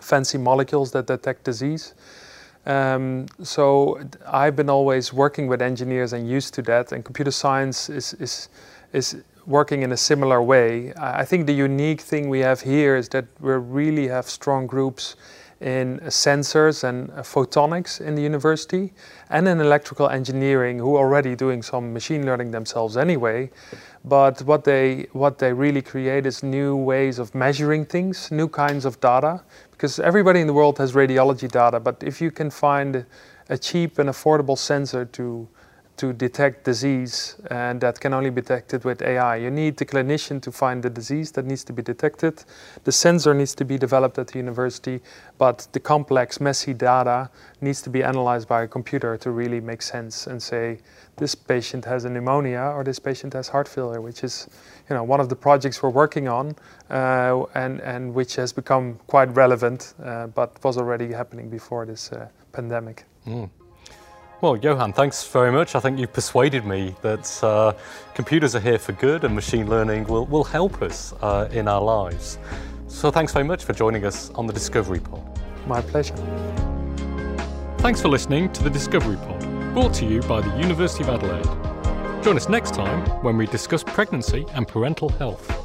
fancy 0.00 0.38
molecules 0.38 0.90
that 0.92 1.06
detect 1.06 1.44
disease. 1.44 1.94
Um, 2.66 3.26
so 3.42 4.00
I've 4.26 4.54
been 4.54 4.70
always 4.70 5.12
working 5.12 5.46
with 5.46 5.62
engineers 5.62 6.12
and 6.12 6.28
used 6.28 6.54
to 6.54 6.62
that, 6.62 6.92
and 6.92 7.04
computer 7.04 7.30
science 7.30 7.88
is, 7.88 8.14
is, 8.14 8.48
is 8.92 9.22
working 9.46 9.82
in 9.82 9.92
a 9.92 9.96
similar 9.96 10.42
way. 10.42 10.92
I 10.96 11.24
think 11.24 11.46
the 11.46 11.54
unique 11.54 12.00
thing 12.00 12.28
we 12.28 12.40
have 12.40 12.60
here 12.60 12.96
is 12.96 13.08
that 13.10 13.26
we 13.40 13.52
really 13.52 14.08
have 14.08 14.28
strong 14.28 14.66
groups 14.66 15.16
in 15.60 15.98
sensors 16.06 16.84
and 16.84 17.10
photonics 17.10 18.00
in 18.00 18.14
the 18.14 18.22
university 18.22 18.92
and 19.28 19.46
in 19.46 19.60
electrical 19.60 20.08
engineering 20.08 20.78
who 20.78 20.96
are 20.96 21.06
already 21.06 21.36
doing 21.36 21.62
some 21.62 21.92
machine 21.92 22.24
learning 22.24 22.50
themselves 22.50 22.96
anyway 22.96 23.50
but 24.02 24.40
what 24.42 24.64
they 24.64 25.06
what 25.12 25.38
they 25.38 25.52
really 25.52 25.82
create 25.82 26.24
is 26.24 26.42
new 26.42 26.74
ways 26.74 27.18
of 27.18 27.34
measuring 27.34 27.84
things 27.84 28.30
new 28.30 28.48
kinds 28.48 28.86
of 28.86 28.98
data 29.00 29.42
because 29.80 29.98
everybody 29.98 30.42
in 30.42 30.46
the 30.46 30.52
world 30.52 30.76
has 30.76 30.92
radiology 30.92 31.50
data 31.50 31.80
but 31.80 32.02
if 32.02 32.20
you 32.20 32.30
can 32.30 32.50
find 32.50 33.06
a 33.48 33.56
cheap 33.56 33.98
and 33.98 34.10
affordable 34.10 34.58
sensor 34.58 35.06
to 35.06 35.48
to 36.00 36.14
detect 36.14 36.64
disease, 36.64 37.36
and 37.50 37.78
that 37.82 38.00
can 38.00 38.14
only 38.14 38.30
be 38.30 38.40
detected 38.40 38.84
with 38.84 39.02
AI. 39.02 39.36
You 39.36 39.50
need 39.50 39.76
the 39.76 39.84
clinician 39.84 40.40
to 40.40 40.50
find 40.50 40.82
the 40.82 40.88
disease 40.88 41.30
that 41.32 41.44
needs 41.44 41.62
to 41.64 41.74
be 41.74 41.82
detected. 41.82 42.42
The 42.84 42.92
sensor 42.92 43.34
needs 43.34 43.54
to 43.56 43.66
be 43.66 43.76
developed 43.76 44.18
at 44.18 44.28
the 44.28 44.38
university, 44.38 45.00
but 45.36 45.68
the 45.72 45.80
complex, 45.80 46.40
messy 46.40 46.72
data 46.72 47.28
needs 47.60 47.82
to 47.82 47.90
be 47.90 48.02
analyzed 48.02 48.48
by 48.48 48.62
a 48.62 48.66
computer 48.66 49.18
to 49.18 49.30
really 49.30 49.60
make 49.60 49.82
sense 49.82 50.26
and 50.26 50.42
say, 50.42 50.78
this 51.18 51.34
patient 51.34 51.84
has 51.84 52.06
a 52.06 52.08
pneumonia 52.08 52.72
or 52.74 52.82
this 52.82 52.98
patient 52.98 53.34
has 53.34 53.46
heart 53.48 53.68
failure, 53.68 54.00
which 54.00 54.24
is 54.24 54.48
you 54.88 54.96
know, 54.96 55.04
one 55.04 55.20
of 55.20 55.28
the 55.28 55.36
projects 55.36 55.82
we're 55.82 55.90
working 55.90 56.28
on 56.28 56.56
uh, 56.88 57.44
and, 57.54 57.80
and 57.80 58.14
which 58.14 58.36
has 58.36 58.54
become 58.54 58.98
quite 59.06 59.28
relevant, 59.36 59.92
uh, 60.02 60.28
but 60.28 60.64
was 60.64 60.78
already 60.78 61.12
happening 61.12 61.50
before 61.50 61.84
this 61.84 62.10
uh, 62.10 62.26
pandemic. 62.52 63.04
Mm. 63.26 63.50
Well, 64.42 64.56
Johan, 64.56 64.94
thanks 64.94 65.22
very 65.26 65.52
much. 65.52 65.74
I 65.74 65.80
think 65.80 65.98
you've 65.98 66.14
persuaded 66.14 66.64
me 66.64 66.94
that 67.02 67.44
uh, 67.44 67.74
computers 68.14 68.54
are 68.54 68.60
here 68.60 68.78
for 68.78 68.92
good 68.92 69.24
and 69.24 69.34
machine 69.34 69.68
learning 69.68 70.04
will, 70.04 70.24
will 70.24 70.44
help 70.44 70.80
us 70.80 71.12
uh, 71.20 71.50
in 71.52 71.68
our 71.68 71.82
lives. 71.82 72.38
So 72.88 73.10
thanks 73.10 73.34
very 73.34 73.44
much 73.44 73.64
for 73.64 73.74
joining 73.74 74.06
us 74.06 74.30
on 74.30 74.46
the 74.46 74.54
Discovery 74.54 75.00
Pod. 75.00 75.22
My 75.66 75.82
pleasure. 75.82 76.16
Thanks 77.80 78.00
for 78.00 78.08
listening 78.08 78.50
to 78.54 78.64
the 78.64 78.70
Discovery 78.70 79.16
Pod, 79.16 79.40
brought 79.74 79.92
to 79.94 80.06
you 80.06 80.22
by 80.22 80.40
the 80.40 80.56
University 80.56 81.04
of 81.04 81.10
Adelaide. 81.10 82.24
Join 82.24 82.36
us 82.38 82.48
next 82.48 82.72
time 82.72 83.06
when 83.22 83.36
we 83.36 83.46
discuss 83.46 83.84
pregnancy 83.84 84.46
and 84.54 84.66
parental 84.66 85.10
health. 85.10 85.59